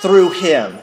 through 0.00 0.30
Him. 0.30 0.78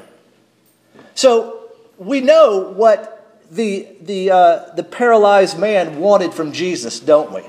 So 1.16 1.72
we 1.98 2.22
know 2.22 2.60
what 2.60 3.46
the, 3.50 3.88
the, 4.02 4.32
uh, 4.32 4.76
the 4.76 4.84
paralyzed 4.84 5.58
man 5.58 6.00
wanted 6.00 6.34
from 6.34 6.52
Jesus, 6.52 7.00
don't 7.00 7.32
we? 7.34 7.42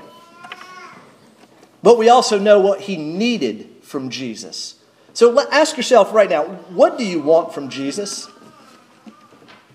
But 1.83 1.97
we 1.97 2.09
also 2.09 2.39
know 2.39 2.59
what 2.59 2.81
he 2.81 2.97
needed 2.97 3.69
from 3.83 4.09
Jesus. 4.09 4.75
So 5.13 5.47
ask 5.51 5.77
yourself 5.77 6.13
right 6.13 6.29
now 6.29 6.45
what 6.45 6.97
do 6.97 7.05
you 7.05 7.21
want 7.21 7.53
from 7.53 7.69
Jesus? 7.69 8.27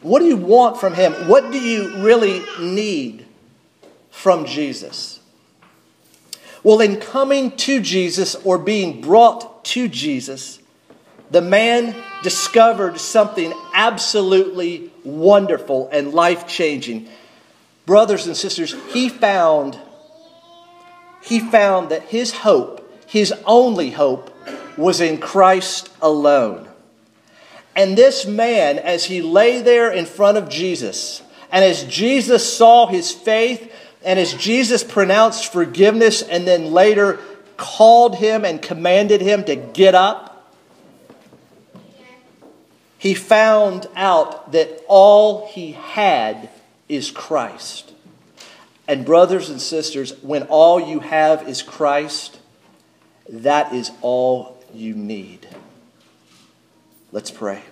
What 0.01 0.21
do 0.21 0.27
you 0.27 0.37
want 0.37 0.81
from 0.81 0.95
him? 0.95 1.13
What 1.29 1.53
do 1.53 1.61
you 1.61 1.99
really 1.99 2.43
need 2.61 3.27
from 4.11 4.47
Jesus? 4.47 5.21
Well, 6.63 6.81
in 6.81 6.97
coming 6.97 7.57
to 7.59 7.81
Jesus 7.81 8.35
or 8.37 8.59
being 8.59 9.01
brought 9.01 9.65
to 9.67 9.89
Jesus, 9.89 10.59
the 11.31 11.41
man 11.41 11.95
discovered 12.23 12.99
something 12.99 13.53
absolutely 13.75 14.91
wonderful 15.05 15.89
and 15.93 16.13
life 16.13 16.47
changing. 16.47 17.09
Brothers 17.87 18.27
and 18.27 18.37
sisters, 18.37 18.75
he 18.93 19.09
found, 19.09 19.79
he 21.23 21.41
found 21.41 21.91
that 21.91 22.05
his 22.05 22.33
hope, 22.33 22.91
his 23.07 23.33
only 23.45 23.91
hope, 23.91 24.35
was 24.77 25.01
in 25.01 25.19
Christ 25.19 25.91
alone. 26.01 26.69
And 27.75 27.97
this 27.97 28.27
man, 28.27 28.79
as 28.79 29.05
he 29.05 29.23
lay 29.23 29.61
there 29.61 29.91
in 29.91 30.07
front 30.07 30.39
of 30.39 30.49
Jesus, 30.49 31.23
and 31.51 31.65
as 31.65 31.85
Jesus 31.85 32.57
saw 32.57 32.87
his 32.87 33.13
faith, 33.13 33.73
and 34.05 34.19
as 34.19 34.35
Jesus 34.35 34.85
pronounced 34.85 35.53
forgiveness 35.53 36.23
and 36.23 36.47
then 36.47 36.73
later 36.73 37.19
called 37.57 38.17
him 38.17 38.45
and 38.45 38.63
commanded 38.63 39.21
him 39.21 39.45
to 39.45 39.57
get 39.57 39.95
up, 39.95 40.53
he 42.99 43.15
found 43.15 43.87
out 43.95 44.53
that 44.53 44.83
all 44.89 45.47
he 45.49 45.73
had 45.73 46.51
is 46.89 47.11
Christ. 47.11 47.88
And, 48.89 49.05
brothers 49.05 49.51
and 49.51 49.61
sisters, 49.61 50.15
when 50.23 50.45
all 50.45 50.81
you 50.81 51.01
have 51.01 51.47
is 51.47 51.63
Christ, 51.63 52.41
that 53.29 53.75
is 53.75 53.93
all 54.01 54.57
you 54.73 54.95
need. 54.95 55.47
Let's 57.13 57.31
pray. 57.31 57.63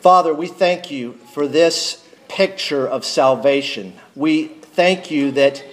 Father, 0.00 0.34
we 0.34 0.48
thank 0.48 0.90
you 0.90 1.14
for 1.32 1.46
this 1.46 2.04
picture 2.28 2.86
of 2.86 3.04
salvation. 3.04 3.94
We 4.16 4.46
thank 4.48 5.10
you 5.10 5.30
that 5.32 5.64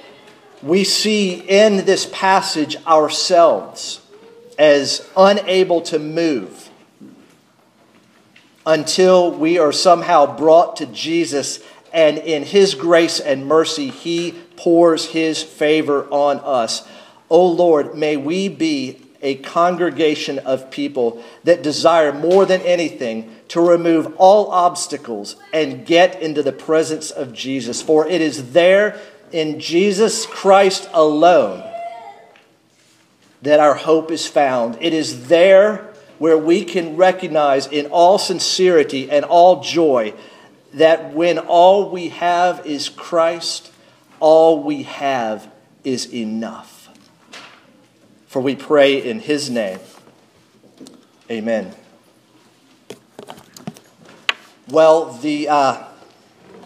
we 0.62 0.84
see 0.84 1.34
in 1.34 1.86
this 1.86 2.10
passage 2.12 2.78
ourselves 2.86 4.02
as 4.58 5.08
unable 5.18 5.82
to 5.82 6.00
move 6.00 6.70
until 8.66 9.32
we 9.32 9.60
are 9.60 9.72
somehow 9.72 10.38
brought 10.38 10.78
to 10.78 10.88
Jesus, 10.88 11.60
and 11.96 12.18
in 12.18 12.44
His 12.44 12.76
grace 12.76 13.22
and 13.22 13.48
mercy, 13.48 13.90
He 13.90 14.34
pours 14.58 15.06
His 15.06 15.42
favor 15.42 16.06
on 16.12 16.40
us. 16.42 16.86
O 17.30 17.48
Lord, 17.48 17.96
may 17.96 18.18
we 18.18 18.50
be 18.50 19.02
a 19.22 19.36
congregation 19.36 20.38
of 20.40 20.70
people 20.70 21.24
that 21.46 21.64
desire 21.64 22.12
more 22.12 22.46
than 22.46 22.62
anything 22.62 23.34
to 23.48 23.62
remove 23.62 24.14
all 24.18 24.52
obstacles 24.52 25.38
and 25.54 25.86
get 25.86 26.22
into 26.22 26.44
the 26.44 26.52
presence 26.52 27.12
of 27.12 27.34
Jesus. 27.34 27.82
For 27.82 28.06
it 28.06 28.20
is 28.20 28.52
there 28.52 29.00
in 29.32 29.62
Jesus 29.62 30.26
Christ 30.26 30.90
alone 30.94 31.64
that 33.42 33.62
our 33.62 33.76
hope 33.76 34.12
is 34.12 34.28
found. 34.28 34.78
It 34.82 34.94
is 34.94 35.28
there 35.28 35.94
where 36.20 36.38
we 36.38 36.66
can 36.66 36.98
recognize 36.98 37.68
in 37.68 37.86
all 37.88 38.18
sincerity 38.18 39.10
and 39.10 39.24
all 39.24 39.62
joy 39.64 40.14
that 40.76 41.14
when 41.14 41.40
all 41.40 41.90
we 41.90 42.10
have 42.10 42.66
is 42.66 42.90
Christ, 42.90 43.72
all 44.20 44.62
we 44.62 44.84
have 44.84 45.52
is 45.84 46.14
enough. 46.14 46.90
For 48.28 48.42
we 48.42 48.56
pray 48.56 49.02
in 49.02 49.20
His 49.20 49.50
name. 49.50 49.80
Amen. 51.32 51.74
Well, 54.70 55.14
the, 55.14 55.48
uh, 55.48 55.84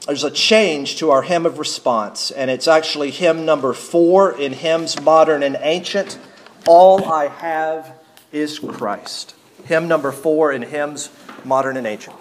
there's 0.07 0.24
a 0.24 0.32
change 0.32 0.97
to 0.97 1.12
our 1.12 1.22
hymn 1.22 1.45
of 1.45 1.60
response, 1.60 2.32
and 2.32 2.49
it's 2.49 2.68
actually 2.68 3.12
hymn 3.12 3.45
number 3.45 3.74
four 3.74 4.32
in 4.32 4.53
Hymns 4.53 4.99
Modern 5.01 5.43
and 5.43 5.57
Ancient. 5.62 6.18
All 6.66 7.12
I 7.12 7.28
have 7.28 7.93
is 8.32 8.57
Christ. 8.57 9.36
Hymn 9.66 9.88
number 9.88 10.12
four 10.12 10.51
in 10.51 10.64
Hymns 10.64 11.12
Modern 11.45 11.78
and 11.78 11.86
Ancient. 11.86 12.16